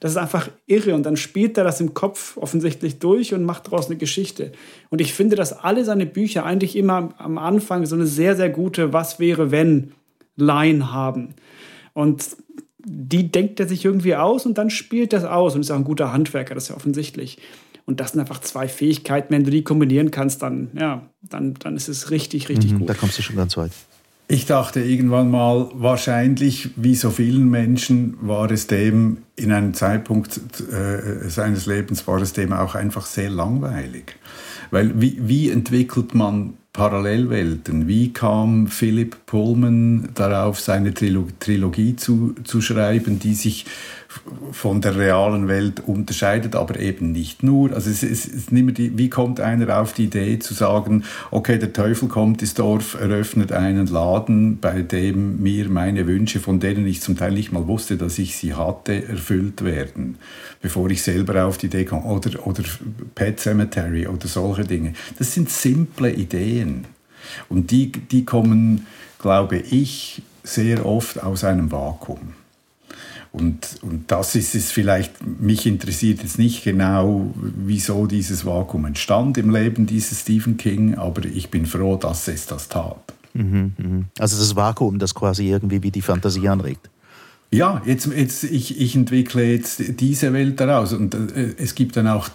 Das 0.00 0.12
ist 0.12 0.16
einfach 0.16 0.48
irre. 0.66 0.94
Und 0.94 1.04
dann 1.04 1.16
spielt 1.16 1.56
er 1.58 1.64
das 1.64 1.80
im 1.80 1.94
Kopf 1.94 2.36
offensichtlich 2.36 2.98
durch 2.98 3.32
und 3.34 3.44
macht 3.44 3.66
daraus 3.66 3.86
eine 3.86 3.96
Geschichte. 3.96 4.52
Und 4.88 5.00
ich 5.00 5.12
finde, 5.12 5.36
dass 5.36 5.52
alle 5.52 5.84
seine 5.84 6.06
Bücher 6.06 6.44
eigentlich 6.44 6.74
immer 6.74 7.14
am 7.18 7.38
Anfang 7.38 7.86
so 7.86 7.94
eine 7.94 8.06
sehr, 8.06 8.34
sehr 8.34 8.50
gute 8.50 8.92
Was 8.92 9.20
wäre, 9.20 9.50
wenn 9.50 9.92
Line 10.36 10.92
haben. 10.92 11.34
Und 11.92 12.24
die 12.78 13.30
denkt 13.30 13.60
er 13.60 13.68
sich 13.68 13.84
irgendwie 13.84 14.16
aus 14.16 14.46
und 14.46 14.56
dann 14.56 14.70
spielt 14.70 15.12
das 15.12 15.24
aus 15.24 15.54
und 15.54 15.60
ist 15.60 15.70
auch 15.70 15.76
ein 15.76 15.84
guter 15.84 16.12
Handwerker, 16.12 16.54
das 16.54 16.64
ist 16.64 16.68
ja 16.70 16.76
offensichtlich. 16.76 17.38
Und 17.84 18.00
das 18.00 18.12
sind 18.12 18.20
einfach 18.20 18.40
zwei 18.40 18.68
Fähigkeiten. 18.68 19.34
Wenn 19.34 19.44
du 19.44 19.50
die 19.50 19.64
kombinieren 19.64 20.10
kannst, 20.10 20.42
dann, 20.42 20.70
ja, 20.78 21.02
dann, 21.22 21.54
dann 21.54 21.76
ist 21.76 21.88
es 21.88 22.10
richtig, 22.10 22.48
richtig 22.48 22.72
mhm, 22.72 22.80
gut. 22.80 22.88
Da 22.88 22.94
kommst 22.94 23.18
du 23.18 23.22
schon 23.22 23.36
ganz 23.36 23.56
weit. 23.56 23.72
Ich 24.32 24.46
dachte 24.46 24.78
irgendwann 24.78 25.28
mal, 25.28 25.70
wahrscheinlich, 25.74 26.70
wie 26.76 26.94
so 26.94 27.10
vielen 27.10 27.50
Menschen, 27.50 28.16
war 28.20 28.48
es 28.52 28.68
dem 28.68 29.24
in 29.34 29.50
einem 29.50 29.74
Zeitpunkt 29.74 30.40
äh, 30.70 31.28
seines 31.28 31.66
Lebens, 31.66 32.06
war 32.06 32.22
es 32.22 32.32
dem 32.32 32.52
auch 32.52 32.76
einfach 32.76 33.06
sehr 33.06 33.28
langweilig. 33.28 34.14
Weil 34.70 35.00
wie, 35.00 35.18
wie 35.20 35.50
entwickelt 35.50 36.14
man 36.14 36.54
Parallelwelten? 36.72 37.88
Wie 37.88 38.12
kam 38.12 38.68
Philip 38.68 39.26
Pullman 39.26 40.10
darauf, 40.14 40.60
seine 40.60 40.94
Trilogie 40.94 41.96
zu, 41.96 42.34
zu 42.44 42.60
schreiben, 42.60 43.18
die 43.18 43.34
sich 43.34 43.66
von 44.50 44.80
der 44.80 44.96
realen 44.96 45.46
Welt 45.46 45.82
unterscheidet, 45.86 46.56
aber 46.56 46.80
eben 46.80 47.12
nicht 47.12 47.42
nur. 47.42 47.72
Also 47.72 47.90
es 47.90 48.02
ist, 48.02 48.26
es 48.26 48.34
ist 48.34 48.52
nicht 48.52 48.78
die, 48.78 48.98
wie 48.98 49.08
kommt 49.08 49.40
einer 49.40 49.80
auf 49.80 49.92
die 49.92 50.04
Idee 50.04 50.38
zu 50.40 50.52
sagen, 50.52 51.04
okay, 51.30 51.58
der 51.58 51.72
Teufel 51.72 52.08
kommt 52.08 52.42
ins 52.42 52.54
Dorf, 52.54 52.94
eröffnet 52.94 53.52
einen 53.52 53.86
Laden, 53.86 54.58
bei 54.58 54.82
dem 54.82 55.40
mir 55.40 55.68
meine 55.68 56.06
Wünsche, 56.08 56.40
von 56.40 56.58
denen 56.58 56.86
ich 56.86 57.00
zum 57.00 57.16
Teil 57.16 57.32
nicht 57.32 57.52
mal 57.52 57.68
wusste, 57.68 57.96
dass 57.96 58.18
ich 58.18 58.36
sie 58.36 58.54
hatte, 58.54 59.06
erfüllt 59.06 59.64
werden, 59.64 60.18
bevor 60.60 60.90
ich 60.90 61.02
selber 61.02 61.44
auf 61.44 61.58
die 61.58 61.66
Idee 61.66 61.84
komme. 61.84 62.04
Oder, 62.04 62.46
oder 62.46 62.64
Pet 63.14 63.38
Cemetery 63.38 64.08
oder 64.08 64.26
solche 64.26 64.64
Dinge. 64.64 64.94
Das 65.18 65.32
sind 65.32 65.50
simple 65.50 66.12
Ideen. 66.12 66.59
Und 67.48 67.70
die, 67.70 67.92
die 67.92 68.24
kommen, 68.24 68.86
glaube 69.18 69.58
ich, 69.58 70.22
sehr 70.42 70.86
oft 70.86 71.22
aus 71.22 71.44
einem 71.44 71.70
Vakuum. 71.70 72.34
Und, 73.32 73.78
und 73.82 74.10
das 74.10 74.34
ist 74.34 74.56
es 74.56 74.72
vielleicht, 74.72 75.24
mich 75.24 75.64
interessiert 75.64 76.22
jetzt 76.22 76.38
nicht 76.38 76.64
genau, 76.64 77.32
wieso 77.36 78.06
dieses 78.06 78.44
Vakuum 78.44 78.86
entstand 78.86 79.38
im 79.38 79.50
Leben 79.54 79.86
dieses 79.86 80.22
Stephen 80.22 80.56
King, 80.56 80.96
aber 80.96 81.24
ich 81.26 81.48
bin 81.48 81.66
froh, 81.66 81.96
dass 81.96 82.26
es 82.26 82.46
das 82.46 82.68
tat. 82.68 83.14
Mhm, 83.34 83.72
mhm. 83.78 84.04
Also 84.18 84.36
das 84.36 84.56
Vakuum, 84.56 84.98
das 84.98 85.14
quasi 85.14 85.48
irgendwie 85.48 85.80
wie 85.82 85.92
die 85.92 86.02
Fantasie 86.02 86.48
anregt. 86.48 86.90
Ja, 87.52 87.82
jetzt, 87.84 88.06
jetzt 88.06 88.44
ich, 88.44 88.80
ich 88.80 88.96
entwickle 88.96 89.44
jetzt 89.44 90.00
diese 90.00 90.32
Welt 90.32 90.58
daraus 90.58 90.92
und 90.92 91.14
äh, 91.14 91.54
es 91.56 91.74
gibt 91.74 91.96
dann 91.96 92.08
auch 92.08 92.28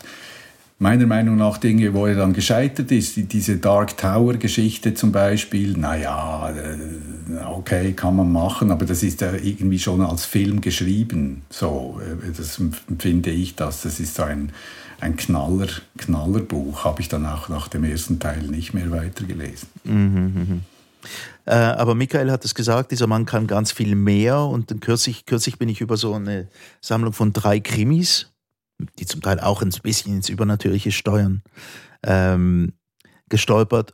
meiner 0.77 1.05
Meinung 1.05 1.37
nach 1.37 1.57
Dinge, 1.57 1.93
wo 1.93 2.05
er 2.05 2.15
dann 2.15 2.33
gescheitert 2.33 2.91
ist. 2.91 3.13
Diese 3.15 3.57
Dark 3.57 3.97
Tower-Geschichte 3.97 4.93
zum 4.93 5.11
Beispiel, 5.11 5.77
naja, 5.77 6.49
äh, 6.49 7.45
okay, 7.45 7.93
kann 7.93 8.17
man 8.17 8.31
machen, 8.31 8.71
aber 8.71 8.85
das 8.85 9.01
ist 9.01 9.21
ja 9.21 9.33
irgendwie 9.33 9.79
schon 9.79 10.01
als 10.01 10.25
Film 10.25 10.61
geschrieben. 10.61 11.43
So, 11.49 12.01
äh, 12.01 12.31
das 12.35 12.59
empfinde 12.59 13.31
ich 13.31 13.55
das. 13.55 13.83
Das 13.83 13.99
ist 13.99 14.15
so 14.15 14.23
ein, 14.23 14.51
ein 14.99 15.15
Knaller, 15.15 15.67
Knallerbuch. 15.97 16.83
Habe 16.83 17.01
ich 17.01 17.07
dann 17.07 17.25
auch 17.25 17.47
nach 17.47 17.69
dem 17.69 17.85
ersten 17.85 18.19
Teil 18.19 18.43
nicht 18.43 18.73
mehr 18.73 18.91
weitergelesen. 18.91 19.69
Mhm, 19.85 20.33
mh. 20.35 20.59
Äh, 21.45 21.55
aber 21.55 21.93
Michael 21.93 22.31
hat 22.31 22.43
es 22.43 22.55
gesagt, 22.55 22.91
dieser 22.91 23.07
Mann 23.07 23.25
kann 23.25 23.47
ganz 23.47 23.71
viel 23.71 23.95
mehr. 23.95 24.39
Und 24.39 24.81
kürzlich, 24.81 25.25
kürzlich 25.25 25.57
bin 25.57 25.69
ich 25.69 25.79
über 25.79 25.95
so 25.95 26.13
eine 26.15 26.47
Sammlung 26.81 27.13
von 27.13 27.31
drei 27.31 27.59
Krimis 27.59 28.31
die 28.99 29.05
zum 29.05 29.21
Teil 29.21 29.39
auch 29.39 29.61
ein 29.61 29.69
bisschen 29.83 30.15
ins 30.15 30.29
Übernatürliche 30.29 30.91
steuern, 30.91 31.43
ähm, 32.03 32.73
gestolpert 33.29 33.93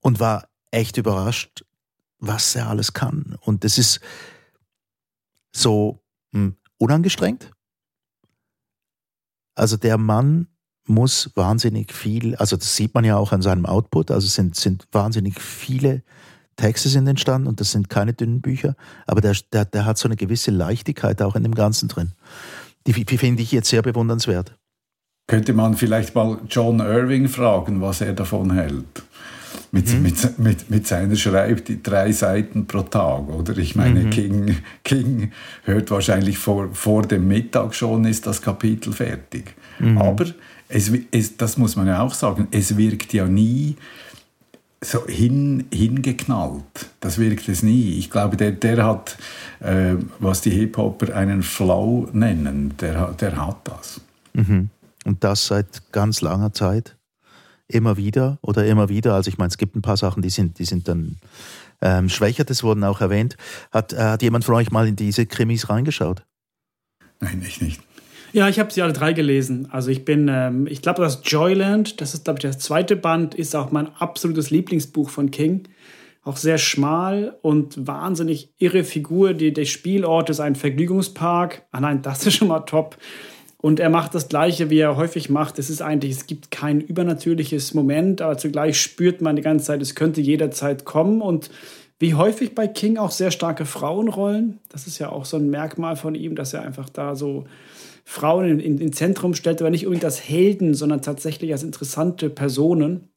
und 0.00 0.20
war 0.20 0.48
echt 0.70 0.96
überrascht, 0.96 1.64
was 2.18 2.54
er 2.54 2.68
alles 2.68 2.92
kann. 2.92 3.36
Und 3.40 3.64
das 3.64 3.78
ist 3.78 4.00
so 5.54 6.02
mh, 6.32 6.40
hm, 6.40 6.56
unangestrengt. 6.78 7.50
Also 9.54 9.76
der 9.76 9.98
Mann 9.98 10.48
muss 10.86 11.30
wahnsinnig 11.34 11.92
viel, 11.92 12.34
also 12.36 12.56
das 12.56 12.74
sieht 12.74 12.94
man 12.94 13.04
ja 13.04 13.16
auch 13.16 13.32
an 13.32 13.42
seinem 13.42 13.66
Output, 13.66 14.10
also 14.10 14.26
sind, 14.26 14.56
sind 14.56 14.88
wahnsinnig 14.90 15.40
viele 15.40 16.02
Texte 16.56 16.88
sind 16.88 17.06
entstanden 17.06 17.48
und 17.48 17.60
das 17.60 17.72
sind 17.72 17.88
keine 17.88 18.12
dünnen 18.12 18.40
Bücher, 18.40 18.76
aber 19.06 19.20
der, 19.20 19.36
der, 19.52 19.64
der 19.64 19.84
hat 19.84 19.98
so 19.98 20.06
eine 20.06 20.16
gewisse 20.16 20.50
Leichtigkeit 20.50 21.22
auch 21.22 21.34
in 21.34 21.42
dem 21.42 21.54
Ganzen 21.54 21.88
drin. 21.88 22.12
Die, 22.86 22.92
die 23.04 23.18
finde 23.18 23.42
ich 23.42 23.52
jetzt 23.52 23.68
sehr 23.68 23.82
bewundernswert. 23.82 24.56
Könnte 25.28 25.52
man 25.52 25.76
vielleicht 25.76 26.14
mal 26.14 26.38
John 26.48 26.80
Irving 26.80 27.28
fragen, 27.28 27.80
was 27.80 28.00
er 28.00 28.12
davon 28.12 28.52
hält. 28.52 29.02
Mit, 29.70 29.88
mhm. 29.92 30.02
mit, 30.02 30.38
mit, 30.38 30.70
mit 30.70 30.86
seiner 30.86 31.16
schreibt 31.16 31.68
die 31.68 31.82
drei 31.82 32.12
Seiten 32.12 32.66
pro 32.66 32.82
Tag, 32.82 33.28
oder? 33.28 33.56
Ich 33.56 33.74
meine, 33.74 34.00
mhm. 34.00 34.10
King, 34.10 34.56
King 34.84 35.32
hört 35.64 35.90
wahrscheinlich 35.90 36.36
vor, 36.36 36.68
vor 36.74 37.02
dem 37.02 37.26
Mittag 37.26 37.74
schon, 37.74 38.04
ist 38.04 38.26
das 38.26 38.42
Kapitel 38.42 38.92
fertig. 38.92 39.54
Mhm. 39.78 39.96
Aber 39.96 40.26
es, 40.68 40.90
es, 41.10 41.36
das 41.38 41.56
muss 41.56 41.76
man 41.76 41.86
ja 41.86 42.02
auch 42.02 42.12
sagen, 42.12 42.48
es 42.50 42.76
wirkt 42.76 43.14
ja 43.14 43.26
nie 43.26 43.76
so 44.82 45.06
hin, 45.06 45.66
hingeknallt. 45.72 46.90
Das 47.00 47.18
wirkt 47.18 47.48
es 47.48 47.62
nie. 47.62 47.98
Ich 47.98 48.10
glaube, 48.10 48.36
der, 48.36 48.52
der 48.52 48.84
hat, 48.84 49.16
äh, 49.60 49.94
was 50.18 50.40
die 50.40 50.50
Hip-Hopper 50.50 51.14
einen 51.14 51.42
Flow 51.42 52.08
nennen, 52.12 52.74
der, 52.80 53.12
der 53.12 53.46
hat 53.46 53.60
das. 53.64 54.00
Mhm. 54.32 54.70
Und 55.04 55.24
das 55.24 55.46
seit 55.46 55.92
ganz 55.92 56.20
langer 56.20 56.52
Zeit? 56.52 56.96
Immer 57.68 57.96
wieder 57.96 58.38
oder 58.42 58.66
immer 58.66 58.88
wieder? 58.88 59.14
Also 59.14 59.28
ich 59.28 59.38
meine, 59.38 59.48
es 59.48 59.56
gibt 59.56 59.76
ein 59.76 59.82
paar 59.82 59.96
Sachen, 59.96 60.22
die 60.22 60.30
sind, 60.30 60.58
die 60.58 60.64
sind 60.64 60.88
dann 60.88 61.16
ähm, 61.80 62.08
schwächer, 62.08 62.44
das 62.44 62.62
wurden 62.62 62.84
auch 62.84 63.00
erwähnt. 63.00 63.36
Hat, 63.70 63.92
äh, 63.92 63.96
hat 63.96 64.22
jemand 64.22 64.44
von 64.44 64.56
euch 64.56 64.70
mal 64.70 64.86
in 64.86 64.96
diese 64.96 65.26
Krimis 65.26 65.68
reingeschaut? 65.68 66.24
Nein, 67.20 67.42
ich 67.46 67.60
nicht. 67.60 67.80
Ja, 68.32 68.48
ich 68.48 68.58
habe 68.58 68.72
sie 68.72 68.80
alle 68.80 68.94
drei 68.94 69.12
gelesen. 69.12 69.68
Also 69.70 69.90
ich 69.90 70.06
bin, 70.06 70.28
ähm, 70.28 70.66
ich 70.66 70.80
glaube, 70.80 71.02
das 71.02 71.20
Joyland, 71.24 72.00
das 72.00 72.14
ist, 72.14 72.24
glaube 72.24 72.38
ich, 72.38 72.44
das 72.44 72.58
zweite 72.58 72.96
Band, 72.96 73.34
ist 73.34 73.54
auch 73.54 73.70
mein 73.70 73.88
absolutes 73.98 74.50
Lieblingsbuch 74.50 75.10
von 75.10 75.30
King. 75.30 75.64
Auch 76.24 76.38
sehr 76.38 76.56
schmal 76.56 77.36
und 77.42 77.86
wahnsinnig 77.86 78.54
irre 78.56 78.84
Figur. 78.84 79.34
Die, 79.34 79.52
der 79.52 79.66
Spielort 79.66 80.30
ist 80.30 80.40
ein 80.40 80.54
Vergnügungspark. 80.54 81.62
Ah 81.72 81.80
nein, 81.80 82.00
das 82.00 82.26
ist 82.26 82.36
schon 82.36 82.48
mal 82.48 82.60
top. 82.60 82.96
Und 83.58 83.80
er 83.80 83.90
macht 83.90 84.14
das 84.14 84.28
Gleiche, 84.28 84.70
wie 84.70 84.78
er 84.78 84.96
häufig 84.96 85.28
macht. 85.28 85.58
Es 85.58 85.68
ist 85.68 85.82
eigentlich, 85.82 86.12
es 86.12 86.26
gibt 86.26 86.50
kein 86.50 86.80
übernatürliches 86.80 87.74
Moment, 87.74 88.22
aber 88.22 88.38
zugleich 88.38 88.80
spürt 88.80 89.20
man 89.20 89.36
die 89.36 89.42
ganze 89.42 89.66
Zeit, 89.66 89.82
es 89.82 89.94
könnte 89.94 90.20
jederzeit 90.20 90.84
kommen. 90.84 91.20
Und 91.20 91.50
wie 91.98 92.14
häufig 92.14 92.54
bei 92.54 92.66
King 92.66 92.96
auch 92.96 93.10
sehr 93.10 93.30
starke 93.30 93.66
Frauenrollen. 93.66 94.58
Das 94.70 94.86
ist 94.86 94.98
ja 94.98 95.10
auch 95.10 95.24
so 95.24 95.36
ein 95.36 95.50
Merkmal 95.50 95.96
von 95.96 96.14
ihm, 96.14 96.34
dass 96.34 96.54
er 96.54 96.62
einfach 96.62 96.88
da 96.88 97.14
so 97.14 97.44
Frauen 98.04 98.60
in, 98.60 98.78
in, 98.78 98.92
Zentrum 98.92 99.34
stellt, 99.34 99.60
aber 99.60 99.70
nicht 99.70 99.86
unbedingt 99.86 100.04
als 100.04 100.28
Helden, 100.28 100.74
sondern 100.74 101.02
tatsächlich 101.02 101.52
als 101.52 101.62
interessante 101.62 102.30
Personen. 102.30 103.08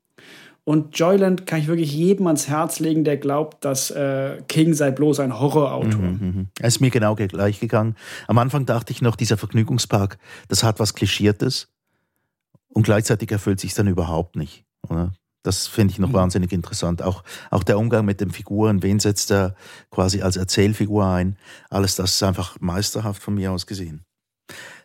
Und 0.63 0.97
Joyland 0.97 1.45
kann 1.45 1.59
ich 1.59 1.67
wirklich 1.67 1.93
jedem 1.93 2.25
ans 2.25 2.47
Herz 2.47 2.79
legen, 2.79 3.03
der 3.03 3.17
glaubt, 3.17 3.63
dass 3.63 3.91
äh, 3.91 4.41
King 4.47 4.73
sei 4.73 4.89
bloß 4.89 5.19
ein 5.19 5.39
Horrorautor. 5.39 6.01
Mhm, 6.01 6.19
mhm. 6.21 6.47
Es 6.59 6.75
ist 6.75 6.81
mir 6.81 6.89
genau 6.89 7.15
gleich 7.15 7.59
gegangen. 7.59 7.95
Am 8.27 8.39
Anfang 8.39 8.65
dachte 8.65 8.91
ich 8.91 9.01
noch, 9.01 9.15
dieser 9.15 9.37
Vergnügungspark, 9.37 10.17
das 10.47 10.63
hat 10.63 10.79
was 10.79 10.95
Klischiertes. 10.95 11.67
Und 12.67 12.83
gleichzeitig 12.83 13.31
erfüllt 13.31 13.59
sich 13.59 13.75
dann 13.75 13.87
überhaupt 13.87 14.35
nicht. 14.35 14.65
Oder? 14.89 15.13
Das 15.43 15.67
finde 15.67 15.91
ich 15.91 15.99
noch 15.99 16.09
mhm. 16.09 16.13
wahnsinnig 16.13 16.51
interessant. 16.51 17.03
Auch, 17.03 17.23
auch 17.51 17.63
der 17.63 17.77
Umgang 17.77 18.03
mit 18.03 18.19
den 18.19 18.31
Figuren, 18.31 18.81
wen 18.81 18.99
setzt 18.99 19.31
er 19.31 19.55
quasi 19.91 20.23
als 20.23 20.35
Erzählfigur 20.35 21.05
ein? 21.05 21.37
Alles 21.69 21.95
das 21.95 22.15
ist 22.15 22.23
einfach 22.23 22.59
meisterhaft 22.59 23.21
von 23.21 23.35
mir 23.35 23.51
aus 23.51 23.67
gesehen. 23.67 24.03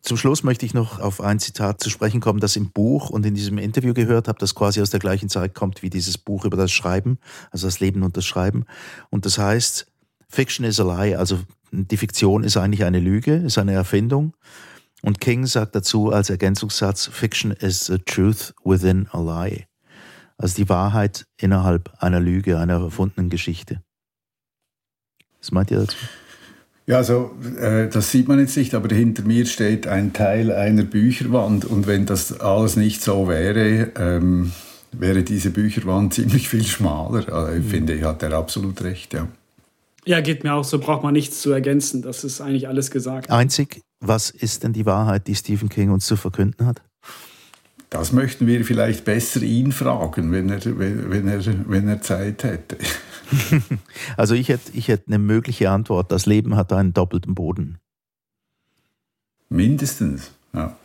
Zum 0.02 0.16
Schluss 0.16 0.42
möchte 0.42 0.64
ich 0.64 0.72
noch 0.72 0.98
auf 0.98 1.20
ein 1.20 1.38
Zitat 1.38 1.80
zu 1.80 1.90
sprechen 1.90 2.20
kommen, 2.20 2.40
das 2.40 2.56
im 2.56 2.70
Buch 2.70 3.10
und 3.10 3.26
in 3.26 3.34
diesem 3.34 3.58
Interview 3.58 3.92
gehört 3.92 4.28
habe, 4.28 4.38
das 4.38 4.54
quasi 4.54 4.80
aus 4.80 4.90
der 4.90 5.00
gleichen 5.00 5.28
Zeit 5.28 5.54
kommt 5.54 5.82
wie 5.82 5.90
dieses 5.90 6.16
Buch 6.16 6.44
über 6.44 6.56
das 6.56 6.72
Schreiben, 6.72 7.18
also 7.50 7.66
das 7.66 7.80
Leben 7.80 8.02
und 8.02 8.16
das 8.16 8.24
Schreiben. 8.24 8.64
Und 9.10 9.26
das 9.26 9.38
heißt, 9.38 9.86
Fiction 10.28 10.64
is 10.64 10.80
a 10.80 10.84
lie, 10.84 11.16
also 11.16 11.40
die 11.72 11.96
Fiktion 11.96 12.44
ist 12.44 12.56
eigentlich 12.56 12.84
eine 12.84 13.00
Lüge, 13.00 13.34
ist 13.36 13.58
eine 13.58 13.72
Erfindung. 13.72 14.34
Und 15.02 15.20
King 15.20 15.46
sagt 15.46 15.74
dazu 15.74 16.10
als 16.10 16.30
Ergänzungssatz, 16.30 17.06
Fiction 17.06 17.52
is 17.52 17.86
the 17.86 17.98
truth 17.98 18.54
within 18.64 19.08
a 19.12 19.20
lie. 19.20 19.66
Also 20.36 20.56
die 20.56 20.68
Wahrheit 20.68 21.26
innerhalb 21.36 21.92
einer 22.02 22.20
Lüge, 22.20 22.58
einer 22.58 22.80
erfundenen 22.80 23.28
Geschichte. 23.28 23.82
Was 25.40 25.52
meint 25.52 25.70
ihr 25.70 25.80
dazu? 25.80 25.96
Ja, 26.90 26.96
also 26.96 27.30
äh, 27.60 27.86
das 27.86 28.10
sieht 28.10 28.26
man 28.26 28.40
jetzt 28.40 28.56
nicht, 28.56 28.74
aber 28.74 28.92
hinter 28.92 29.22
mir 29.22 29.46
steht 29.46 29.86
ein 29.86 30.12
Teil 30.12 30.50
einer 30.50 30.82
Bücherwand 30.82 31.64
und 31.64 31.86
wenn 31.86 32.04
das 32.04 32.40
alles 32.40 32.74
nicht 32.74 33.00
so 33.00 33.28
wäre, 33.28 33.92
ähm, 33.96 34.50
wäre 34.90 35.22
diese 35.22 35.50
Bücherwand 35.50 36.14
ziemlich 36.14 36.48
viel 36.48 36.64
schmaler. 36.64 37.32
Also 37.32 37.52
ich 37.52 37.64
mhm. 37.64 37.68
finde, 37.68 37.94
ich 37.94 38.02
hat 38.02 38.24
er 38.24 38.32
absolut 38.32 38.82
recht, 38.82 39.14
ja. 39.14 39.28
Ja, 40.04 40.20
geht 40.20 40.42
mir 40.42 40.52
auch 40.52 40.64
so, 40.64 40.80
braucht 40.80 41.04
man 41.04 41.12
nichts 41.12 41.40
zu 41.40 41.52
ergänzen. 41.52 42.02
Das 42.02 42.24
ist 42.24 42.40
eigentlich 42.40 42.66
alles 42.66 42.90
gesagt. 42.90 43.30
Einzig, 43.30 43.82
was 44.00 44.30
ist 44.30 44.64
denn 44.64 44.72
die 44.72 44.84
Wahrheit, 44.84 45.28
die 45.28 45.36
Stephen 45.36 45.68
King 45.68 45.90
uns 45.90 46.06
zu 46.06 46.16
verkünden 46.16 46.66
hat? 46.66 46.82
Das 47.90 48.12
möchten 48.12 48.46
wir 48.46 48.64
vielleicht 48.64 49.04
besser 49.04 49.42
ihn 49.42 49.72
fragen, 49.72 50.30
wenn 50.30 50.48
er, 50.48 50.64
wenn 50.64 51.26
er, 51.26 51.44
wenn 51.68 51.88
er 51.88 52.00
Zeit 52.00 52.44
hätte. 52.44 52.78
also 54.16 54.34
ich 54.34 54.48
hätte, 54.48 54.70
ich 54.74 54.86
hätte 54.86 55.08
eine 55.08 55.18
mögliche 55.18 55.70
Antwort. 55.70 56.12
Das 56.12 56.24
Leben 56.24 56.54
hat 56.54 56.72
einen 56.72 56.92
doppelten 56.92 57.34
Boden. 57.34 57.78
Mindestens, 59.48 60.30
ja. 60.52 60.76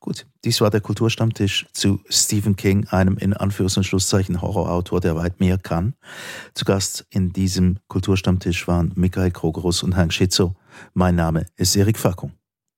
Gut, 0.00 0.26
dies 0.44 0.60
war 0.60 0.68
der 0.68 0.82
Kulturstammtisch 0.82 1.64
zu 1.72 1.98
Stephen 2.10 2.56
King, 2.56 2.86
einem 2.88 3.16
in 3.16 3.32
Anführungs- 3.32 3.78
und 3.78 3.84
Schlusszeichen 3.84 4.42
Horrorautor, 4.42 5.00
der 5.00 5.16
weit 5.16 5.40
mehr 5.40 5.56
kann. 5.56 5.94
Zu 6.52 6.66
Gast 6.66 7.06
in 7.08 7.32
diesem 7.32 7.78
Kulturstammtisch 7.88 8.68
waren 8.68 8.92
Michael 8.96 9.30
Krogerus 9.30 9.82
und 9.82 9.96
Hank 9.96 10.12
Schitzo. 10.12 10.54
Mein 10.92 11.14
Name 11.14 11.46
ist 11.56 11.74
Erik 11.74 11.96
Fackung. 11.96 12.32